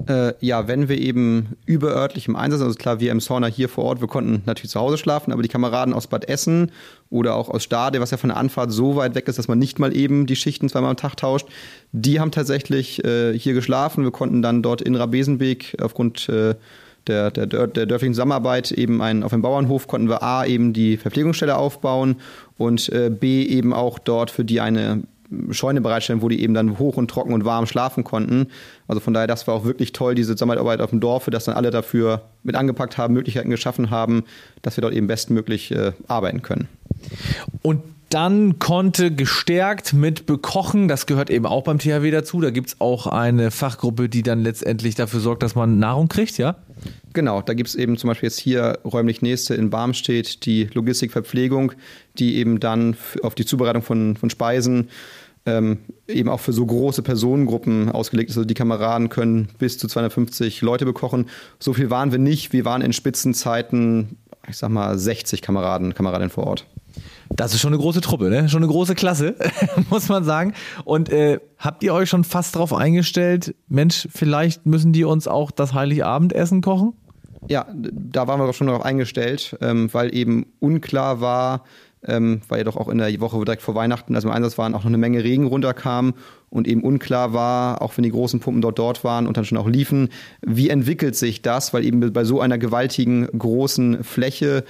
Äh, 0.08 0.34
ja, 0.40 0.68
wenn 0.68 0.90
wir 0.90 0.98
eben 0.98 1.56
überörtlich 1.68 2.28
im 2.28 2.36
Einsatz, 2.36 2.62
also 2.62 2.74
klar, 2.74 3.00
wir 3.00 3.12
im 3.12 3.20
Sauna 3.20 3.46
hier 3.46 3.70
vor 3.70 3.84
Ort, 3.84 4.02
wir 4.02 4.08
konnten 4.08 4.42
natürlich 4.48 4.72
zu 4.72 4.80
Hause 4.80 4.98
schlafen, 4.98 5.32
aber 5.32 5.44
die 5.44 5.50
Kameraden 5.50 5.94
aus 5.94 6.08
Bad 6.08 6.28
Essen 6.28 6.72
oder 7.12 7.36
auch 7.36 7.50
aus 7.50 7.64
Stade, 7.64 8.02
was 8.02 8.10
ja 8.10 8.18
von 8.18 8.30
der 8.30 8.38
Anfahrt 8.38 8.72
so 8.72 8.96
weit 8.96 9.14
weg 9.14 9.28
ist, 9.28 9.38
dass 9.38 9.48
man 9.48 9.60
nicht 9.60 9.78
mal 9.78 9.96
eben 9.96 10.26
die 10.26 10.36
Schichten 10.36 10.68
zweimal 10.68 10.90
am 10.90 10.98
Tag 10.98 11.16
tauscht, 11.16 11.48
die 11.92 12.20
haben 12.20 12.32
tatsächlich 12.32 13.04
äh, 13.06 13.38
hier 13.38 13.54
geschlafen. 13.54 14.04
Wir 14.04 14.12
konnten 14.12 14.42
dann 14.42 14.64
dort 14.64 14.82
in 14.82 14.96
Rabesenbeek 14.96 15.78
aufgrund 15.80 16.28
äh, 16.30 16.56
der, 17.08 17.32
der, 17.32 17.46
der 17.46 17.86
dörflichen 17.86 18.14
Zusammenarbeit 18.14 18.72
eben 18.72 19.02
ein, 19.02 19.24
auf 19.24 19.32
dem 19.32 19.42
Bauernhof 19.42 19.88
konnten 19.88 20.10
wir 20.10 20.24
A 20.24 20.46
eben 20.46 20.74
die 20.74 20.98
Verpflegungsstelle 20.98 21.58
aufbauen 21.58 22.18
und 22.58 22.90
äh, 22.90 23.10
B 23.10 23.44
eben 23.44 23.74
auch 23.74 24.00
dort 24.00 24.32
für 24.32 24.46
die 24.46 24.62
eine 24.62 25.04
Scheune 25.52 25.82
bereitstellen, 25.82 26.22
wo 26.22 26.30
die 26.30 26.42
eben 26.42 26.54
dann 26.54 26.80
hoch 26.80 26.96
und 26.96 27.10
trocken 27.10 27.34
und 27.34 27.44
warm 27.44 27.66
schlafen 27.66 28.04
konnten. 28.04 28.48
Also 28.88 29.02
von 29.02 29.14
daher, 29.14 29.28
das 29.28 29.46
war 29.48 29.56
auch 29.56 29.66
wirklich 29.66 29.92
toll, 29.92 30.16
diese 30.16 30.36
Zusammenarbeit 30.36 30.80
auf 30.80 30.92
dem 30.92 31.00
Dorf, 31.00 31.26
dass 31.26 31.46
dann 31.46 31.56
alle 31.56 31.70
dafür 31.70 32.22
mit 32.44 32.56
angepackt 32.56 32.98
haben, 32.98 33.14
Möglichkeiten 33.14 33.50
geschaffen 33.50 33.90
haben, 33.90 34.24
dass 34.62 34.78
wir 34.78 34.82
dort 34.82 34.94
eben 34.94 35.08
bestmöglich 35.08 35.72
äh, 35.72 35.92
arbeiten 36.08 36.42
können. 36.42 36.70
Und 37.62 37.84
dann 38.10 38.60
konnte 38.60 39.12
gestärkt 39.12 39.94
mit 39.94 40.26
bekochen, 40.26 40.88
das 40.88 41.06
gehört 41.06 41.30
eben 41.30 41.46
auch 41.46 41.64
beim 41.64 41.80
THW 41.80 42.10
dazu. 42.12 42.40
Da 42.40 42.52
gibt 42.52 42.70
es 42.70 42.82
auch 42.82 43.08
eine 43.08 43.52
Fachgruppe, 43.52 44.08
die 44.08 44.24
dann 44.24 44.42
letztendlich 44.42 44.96
dafür 44.96 45.20
sorgt, 45.20 45.44
dass 45.44 45.56
man 45.56 45.80
Nahrung 45.80 46.08
kriegt, 46.08 46.38
ja? 46.38 46.56
Genau, 47.14 47.42
da 47.42 47.54
gibt 47.54 47.70
es 47.70 47.76
eben 47.76 47.98
zum 47.98 48.10
Beispiel 48.10 48.28
jetzt 48.28 48.40
hier 48.40 48.80
räumlich 48.86 49.22
nächste 49.22 49.56
in 49.56 49.70
Barmstedt 49.70 50.46
die 50.46 50.70
Logistikverpflegung, 50.74 51.74
die 52.18 52.36
eben 52.36 52.60
dann 52.60 52.96
auf 53.24 53.36
die 53.36 53.46
Zubereitung 53.46 53.82
von, 53.82 54.16
von 54.16 54.30
Speisen 54.30 54.90
ähm, 55.48 55.80
eben 56.08 56.30
auch 56.30 56.40
für 56.40 56.54
so 56.54 56.66
große 56.66 57.02
Personengruppen 57.02 57.90
ausgelegt 57.90 58.30
ist. 58.30 58.38
Also 58.38 58.46
die 58.46 58.54
Kameraden 58.54 59.10
können 59.10 59.50
bis 59.58 59.78
zu 59.78 59.88
250 59.88 60.62
Leute 60.62 60.86
bekochen. 60.86 61.28
So 61.60 61.74
viel 61.74 61.90
waren 61.90 62.12
wir 62.12 62.20
nicht. 62.20 62.54
Wir 62.54 62.66
waren 62.66 62.82
in 62.82 62.94
Spitzenzeiten, 62.94 64.18
ich 64.48 64.58
sag 64.58 64.70
mal, 64.70 64.98
60 64.98 65.42
Kameraden, 65.42 65.94
Kameradinnen 65.94 66.30
vor 66.30 66.46
Ort. 66.46 66.68
Das 67.30 67.54
ist 67.54 67.60
schon 67.60 67.74
eine 67.74 67.82
große 67.82 68.02
Truppe, 68.02 68.30
ne? 68.30 68.50
Schon 68.50 68.64
eine 68.64 68.72
große 68.72 68.96
Klasse, 68.96 69.36
muss 69.90 70.10
man 70.10 70.24
sagen. 70.24 70.54
Und 70.86 71.10
äh, 71.10 71.40
habt 71.58 71.84
ihr 71.84 71.94
euch 71.94 72.10
schon 72.10 72.24
fast 72.24 72.56
darauf 72.56 72.74
eingestellt, 72.74 73.56
Mensch, 73.68 74.08
vielleicht 74.12 74.66
müssen 74.66 74.94
die 74.94 75.04
uns 75.04 75.28
auch 75.28 75.52
das 75.52 75.74
Heiligabendessen 75.74 76.62
kochen? 76.62 76.94
Ja, 77.48 77.66
da 77.74 78.28
waren 78.28 78.40
wir 78.40 78.48
doch 78.48 78.54
schon 78.54 78.68
darauf 78.68 78.84
eingestellt, 78.84 79.56
ähm, 79.62 79.94
weil 79.94 80.14
eben 80.16 80.48
unklar 80.60 81.22
war, 81.22 81.64
ähm, 82.08 82.42
weil 82.48 82.60
ja 82.60 82.64
doch 82.64 82.78
auch 82.78 82.90
in 82.90 82.98
der 82.98 83.20
Woche 83.20 83.44
direkt 83.44 83.62
vor 83.62 83.76
Weihnachten, 83.76 84.16
als 84.16 84.26
wir 84.26 84.30
im 84.30 84.36
Einsatz 84.36 84.58
waren, 84.58 84.74
auch 84.74 84.80
noch 84.80 84.88
eine 84.88 84.98
Menge 84.98 85.24
Regen 85.24 85.46
runterkam 85.46 86.14
und 86.50 86.68
eben 86.68 86.82
unklar 86.82 87.34
war, 87.34 87.82
auch 87.82 87.98
wenn 87.98 88.04
die 88.04 88.12
großen 88.12 88.40
Pumpen 88.40 88.62
dort 88.62 88.80
dort 88.80 89.04
waren 89.04 89.28
und 89.28 89.38
dann 89.38 89.46
schon 89.46 89.58
auch 89.58 89.68
liefen, 89.68 90.10
wie 90.42 90.70
entwickelt 90.70 91.16
sich 91.16 91.42
das, 91.42 91.74
weil 91.74 91.86
eben 91.86 92.14
bei 92.14 92.24
so 92.24 92.40
einer 92.40 92.58
gewaltigen 92.58 93.28
großen 93.38 94.04
Fläche 94.04 94.64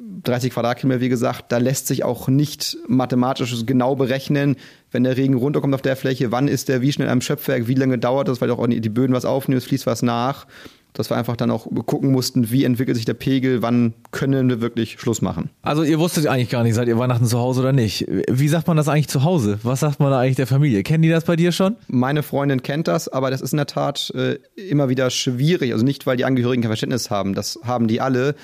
30 0.00 0.50
äh, 0.50 0.54
Quadratkilometer, 0.54 1.00
wie 1.00 1.08
gesagt, 1.08 1.52
da 1.52 1.58
lässt 1.58 1.86
sich 1.86 2.04
auch 2.04 2.28
nicht 2.28 2.78
mathematisch 2.86 3.54
genau 3.66 3.96
berechnen, 3.96 4.56
wenn 4.90 5.04
der 5.04 5.16
Regen 5.16 5.34
runterkommt 5.34 5.74
auf 5.74 5.82
der 5.82 5.96
Fläche, 5.96 6.32
wann 6.32 6.48
ist 6.48 6.68
der 6.68 6.80
wie 6.80 6.92
schnell 6.92 7.08
am 7.08 7.20
Schöpfwerk, 7.20 7.68
wie 7.68 7.74
lange 7.74 7.98
dauert 7.98 8.28
das, 8.28 8.40
weil 8.40 8.50
auch 8.50 8.66
die 8.66 8.88
Böden 8.88 9.14
was 9.14 9.24
aufnehmen, 9.24 9.58
es 9.58 9.64
fließt 9.64 9.86
was 9.86 10.02
nach 10.02 10.46
dass 10.92 11.10
wir 11.10 11.16
einfach 11.16 11.36
dann 11.36 11.50
auch 11.50 11.66
gucken 11.86 12.10
mussten, 12.10 12.50
wie 12.50 12.64
entwickelt 12.64 12.96
sich 12.96 13.04
der 13.04 13.14
Pegel, 13.14 13.62
wann 13.62 13.94
können 14.10 14.48
wir 14.48 14.60
wirklich 14.60 14.98
Schluss 14.98 15.22
machen. 15.22 15.50
Also 15.62 15.82
ihr 15.82 15.98
wusstet 15.98 16.26
eigentlich 16.26 16.50
gar 16.50 16.64
nicht, 16.64 16.74
seid 16.74 16.88
ihr 16.88 16.98
Weihnachten 16.98 17.26
zu 17.26 17.38
Hause 17.38 17.60
oder 17.60 17.72
nicht. 17.72 18.06
Wie 18.28 18.48
sagt 18.48 18.66
man 18.66 18.76
das 18.76 18.88
eigentlich 18.88 19.08
zu 19.08 19.22
Hause? 19.22 19.58
Was 19.62 19.80
sagt 19.80 20.00
man 20.00 20.10
da 20.10 20.20
eigentlich 20.20 20.36
der 20.36 20.46
Familie? 20.46 20.82
Kennen 20.82 21.02
die 21.02 21.08
das 21.08 21.24
bei 21.24 21.36
dir 21.36 21.52
schon? 21.52 21.76
Meine 21.86 22.22
Freundin 22.22 22.62
kennt 22.62 22.88
das, 22.88 23.08
aber 23.08 23.30
das 23.30 23.40
ist 23.40 23.52
in 23.52 23.58
der 23.58 23.66
Tat 23.66 24.10
äh, 24.14 24.38
immer 24.56 24.88
wieder 24.88 25.10
schwierig. 25.10 25.72
Also 25.72 25.84
nicht, 25.84 26.06
weil 26.06 26.16
die 26.16 26.24
Angehörigen 26.24 26.62
kein 26.62 26.70
Verständnis 26.70 27.10
haben, 27.10 27.34
das 27.34 27.60
haben 27.64 27.86
die 27.86 28.00
alle. 28.00 28.34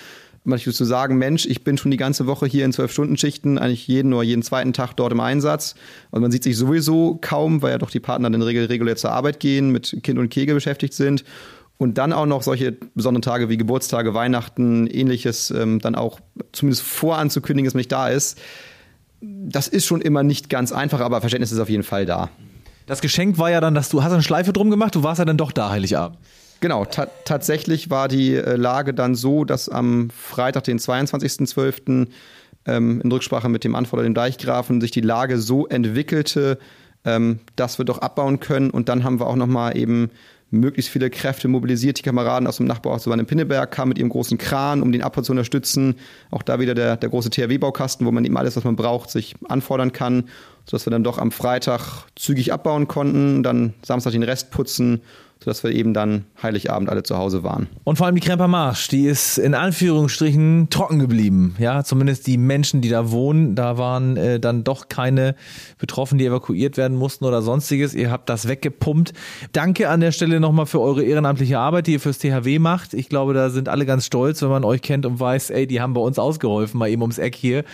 Manchmal 0.47 0.75
zu 0.75 0.85
sagen, 0.85 1.17
Mensch, 1.17 1.47
ich 1.47 1.65
bin 1.65 1.79
schon 1.79 1.91
die 1.91 1.97
ganze 1.97 2.27
Woche 2.27 2.45
hier 2.45 2.67
in 2.67 2.73
zwölf 2.73 2.93
Stunden 2.93 3.17
Schichten, 3.17 3.57
eigentlich 3.57 3.89
jeden 3.89 4.13
oder 4.13 4.23
jeden 4.23 4.43
zweiten 4.43 4.75
Tag 4.75 4.93
dort 4.93 5.11
im 5.11 5.21
Einsatz. 5.21 5.75
Und 6.11 6.21
man 6.21 6.31
sieht 6.31 6.45
sich 6.45 6.59
sowieso 6.59 7.19
kaum, 7.19 7.63
weil 7.63 7.71
ja 7.71 7.79
doch 7.79 7.91
die 7.91 7.99
Partner 7.99 8.27
in 8.27 8.39
der 8.39 8.47
Regel 8.47 8.67
regulär 8.67 8.97
zur 8.97 9.11
Arbeit 9.11 9.41
gehen, 9.41 9.71
mit 9.71 9.97
Kind 10.03 10.19
und 10.19 10.29
Kegel 10.29 10.55
beschäftigt 10.55 10.93
sind 10.93 11.25
und 11.85 11.99
dann 11.99 12.15
auch 12.15 12.25
noch 12.25 12.43
solche 12.43 12.73
besonderen 12.73 13.21
Tage 13.21 13.51
wie 13.51 13.59
Geburtstage, 13.59 14.15
Weihnachten, 14.15 14.87
ähnliches, 14.87 15.51
ähm, 15.51 15.81
dann 15.81 15.95
auch 15.95 16.19
zumindest 16.53 16.83
voranzukündigen, 16.83 17.67
dass 17.67 17.75
man 17.75 17.81
nicht 17.81 17.93
da 17.93 18.09
ist. 18.09 18.41
Das 19.21 19.69
ist 19.69 19.85
schon 19.85 20.01
immer 20.01 20.23
nicht 20.23 20.49
ganz 20.49 20.73
einfach, 20.73 21.01
aber 21.01 21.21
Verständnis 21.21 21.53
ist 21.53 21.59
auf 21.59 21.69
jeden 21.69 21.83
Fall 21.83 22.07
da. 22.07 22.31
Das 22.87 23.03
Geschenk 23.03 23.37
war 23.37 23.51
ja 23.51 23.61
dann, 23.61 23.75
dass 23.75 23.91
du 23.91 24.03
hast 24.03 24.13
eine 24.13 24.23
Schleife 24.23 24.55
drum 24.55 24.71
gemacht, 24.71 24.95
du 24.95 25.03
warst 25.03 25.19
ja 25.19 25.27
dann 25.27 25.37
doch 25.37 25.53
da 25.53 25.69
Heiligabend. 25.69 26.19
Genau, 26.61 26.87
ta 26.87 27.07
tatsächlich 27.27 27.91
war 27.91 28.09
die 28.09 28.35
äh, 28.35 28.57
Lage 28.57 28.95
dann 28.95 29.15
so, 29.15 29.45
dass 29.45 29.69
am 29.69 30.09
Freitag, 30.09 30.65
den 30.65 30.79
22.12., 30.79 32.09
ähm, 32.65 33.03
in 33.03 33.13
Rücksprache 33.13 33.51
mit 33.51 33.63
dem 33.65 33.75
Anforderer, 33.75 34.09
dem 34.09 34.15
Deichgrafen, 34.15 34.81
sich 34.81 34.91
die 34.91 35.03
Lage 35.03 35.39
so 35.39 35.67
entwickelte, 35.67 36.59
ähm, 37.05 37.41
dass 37.57 37.77
wir 37.77 37.85
doch 37.85 37.99
abbauen 37.99 38.41
können. 38.41 38.71
Und 38.71 38.89
dann 38.89 39.05
haben 39.05 39.21
wir 39.21 39.27
auch 39.27 39.37
nochmal 39.37 39.77
eben 39.77 40.09
möglichst 40.61 40.91
viele 40.91 41.11
Kräfte 41.11 41.49
mobilisiert. 41.49 41.99
Die 41.99 42.03
Kameraden 42.03 42.47
aus 42.47 42.57
dem 42.59 42.67
Nachbarort 42.67 43.03
zu 43.03 43.13
in 43.13 43.27
Pinneberg 43.27 43.71
kamen 43.71 43.91
mit 43.91 43.99
ihrem 43.99 44.09
großen 44.09 44.39
Kran, 44.39 44.83
um 44.83 44.93
den 44.93 45.03
Abbau 45.03 45.23
zu 45.23 45.33
unterstützen. 45.33 45.97
Auch 46.31 46.43
da 46.43 46.61
wieder 46.61 46.75
der, 46.75 46.97
der 46.97 47.09
große 47.09 47.31
THW-Baukasten, 47.31 48.07
wo 48.07 48.13
man 48.13 48.25
eben 48.25 48.37
alles, 48.37 48.57
was 48.57 48.65
man 48.65 48.77
braucht, 48.77 49.11
sich 49.11 49.35
anfordern 49.49 49.93
kann, 49.93 50.25
sodass 50.67 50.87
wir 50.87 50.91
dann 50.91 51.05
doch 51.05 51.19
am 51.19 51.31
Freitag 51.31 52.05
zügig 52.17 52.53
abbauen 52.53 52.89
konnten, 52.89 53.43
dann 53.43 53.75
Samstag 53.83 54.13
den 54.13 54.23
Rest 54.23 54.51
putzen 54.51 55.03
sodass 55.45 55.63
wir 55.63 55.73
eben 55.73 55.93
dann 55.93 56.25
Heiligabend 56.43 56.89
alle 56.89 57.03
zu 57.03 57.19
Hause 57.19 57.43
waren. 57.43 57.67
Und 57.85 57.97
vor 57.97 58.07
allem 58.07 58.15
die 58.15 58.23
Kremper 58.23 58.49
Marsch, 58.49 58.89
die 58.89 59.05
ist 59.05 59.37
in 59.37 59.53
Anführungsstrichen 59.53 60.69
trocken 60.71 60.99
geblieben. 60.99 61.55
Ja, 61.59 61.85
zumindest 61.85 62.27
die 62.27 62.39
Menschen, 62.39 62.81
die 62.81 62.89
da 62.89 63.11
wohnen, 63.11 63.55
da 63.55 63.77
waren 63.77 64.17
äh, 64.17 64.41
dann 64.41 64.65
doch 64.65 64.89
keine 64.89 65.35
Betroffenen, 65.77 66.19
die 66.19 66.25
evakuiert 66.25 66.79
werden 66.79 66.97
mussten 66.97 67.27
oder 67.27 67.43
sonstiges. 67.43 67.93
Ihr 67.93 68.11
habt 68.11 68.31
das 68.31 68.49
weggepumpt. 68.49 69.13
Danke 69.53 69.91
an 69.91 70.01
der 70.01 70.13
Stelle 70.13 70.41
nochmal 70.41 70.65
für 70.65 70.81
eure 70.81 71.03
ehrenamtliche 71.03 71.59
Arbeit, 71.59 71.89
die 71.89 71.93
ihr 71.93 72.01
fürs 72.01 72.19
THW 72.19 72.59
macht. 72.59 72.95
Ich 72.95 73.11
glaube, 73.11 73.35
da 73.35 73.51
sind 73.51 73.69
alle 73.69 73.85
ganz 73.85 74.07
stolz, 74.07 74.41
wenn 74.41 74.49
man 74.49 74.65
euch 74.65 74.81
kennt 74.81 75.05
und 75.05 75.21
weiß, 75.21 75.51
ey, 75.51 75.67
die 75.67 75.83
haben 75.83 75.93
bei 75.93 76.01
uns 76.01 76.19
ausgeholfen, 76.19 76.79
mal 76.79 76.89
eben 76.89 77.03
ums 77.03 77.19
Eck 77.19 77.35
hier. 77.35 77.65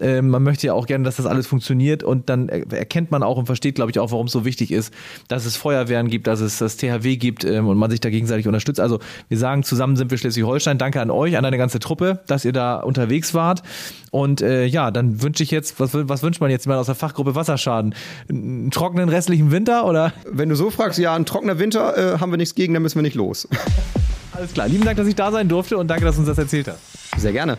Äh, 0.00 0.20
man 0.20 0.42
möchte 0.42 0.66
ja 0.66 0.72
auch 0.72 0.86
gerne, 0.86 1.04
dass 1.04 1.16
das 1.16 1.26
alles 1.26 1.46
funktioniert 1.46 2.02
und 2.02 2.28
dann 2.28 2.39
erkennt 2.48 3.10
man 3.10 3.22
auch 3.22 3.36
und 3.36 3.46
versteht, 3.46 3.74
glaube 3.74 3.90
ich, 3.90 3.98
auch, 3.98 4.10
warum 4.10 4.26
es 4.26 4.32
so 4.32 4.44
wichtig 4.44 4.72
ist, 4.72 4.92
dass 5.28 5.44
es 5.44 5.56
Feuerwehren 5.56 6.08
gibt, 6.08 6.26
dass 6.26 6.40
es 6.40 6.58
das 6.58 6.76
THW 6.76 7.16
gibt 7.16 7.44
ähm, 7.44 7.68
und 7.68 7.78
man 7.78 7.90
sich 7.90 8.00
da 8.00 8.10
gegenseitig 8.10 8.46
unterstützt. 8.46 8.80
Also 8.80 8.98
wir 9.28 9.38
sagen, 9.38 9.62
zusammen 9.62 9.96
sind 9.96 10.10
wir 10.10 10.18
Schleswig-Holstein. 10.18 10.78
Danke 10.78 11.00
an 11.00 11.10
euch, 11.10 11.36
an 11.36 11.44
deine 11.44 11.58
ganze 11.58 11.78
Truppe, 11.78 12.20
dass 12.26 12.44
ihr 12.44 12.52
da 12.52 12.80
unterwegs 12.80 13.34
wart. 13.34 13.62
Und 14.10 14.40
äh, 14.40 14.64
ja, 14.64 14.90
dann 14.90 15.22
wünsche 15.22 15.42
ich 15.42 15.50
jetzt, 15.50 15.78
was, 15.78 15.90
was 15.92 16.22
wünscht 16.22 16.40
man 16.40 16.50
jetzt 16.50 16.66
mal 16.66 16.78
aus 16.78 16.86
der 16.86 16.94
Fachgruppe 16.94 17.34
Wasserschaden? 17.34 17.94
Einen 18.28 18.70
trockenen 18.70 19.08
restlichen 19.08 19.50
Winter 19.50 19.86
oder? 19.86 20.12
Wenn 20.30 20.48
du 20.48 20.56
so 20.56 20.70
fragst, 20.70 20.98
ja, 20.98 21.14
ein 21.14 21.26
trockener 21.26 21.58
Winter 21.58 22.14
äh, 22.14 22.18
haben 22.18 22.32
wir 22.32 22.36
nichts 22.36 22.54
gegen, 22.54 22.74
dann 22.74 22.82
müssen 22.82 22.96
wir 22.96 23.02
nicht 23.02 23.16
los. 23.16 23.48
Alles 24.32 24.52
klar. 24.52 24.68
Lieben 24.68 24.84
Dank, 24.84 24.96
dass 24.96 25.06
ich 25.06 25.14
da 25.14 25.30
sein 25.30 25.48
durfte 25.48 25.76
und 25.76 25.88
danke, 25.88 26.04
dass 26.04 26.16
du 26.16 26.20
uns 26.20 26.28
das 26.28 26.38
erzählt 26.38 26.68
hast. 26.68 27.20
Sehr 27.20 27.32
gerne. 27.32 27.58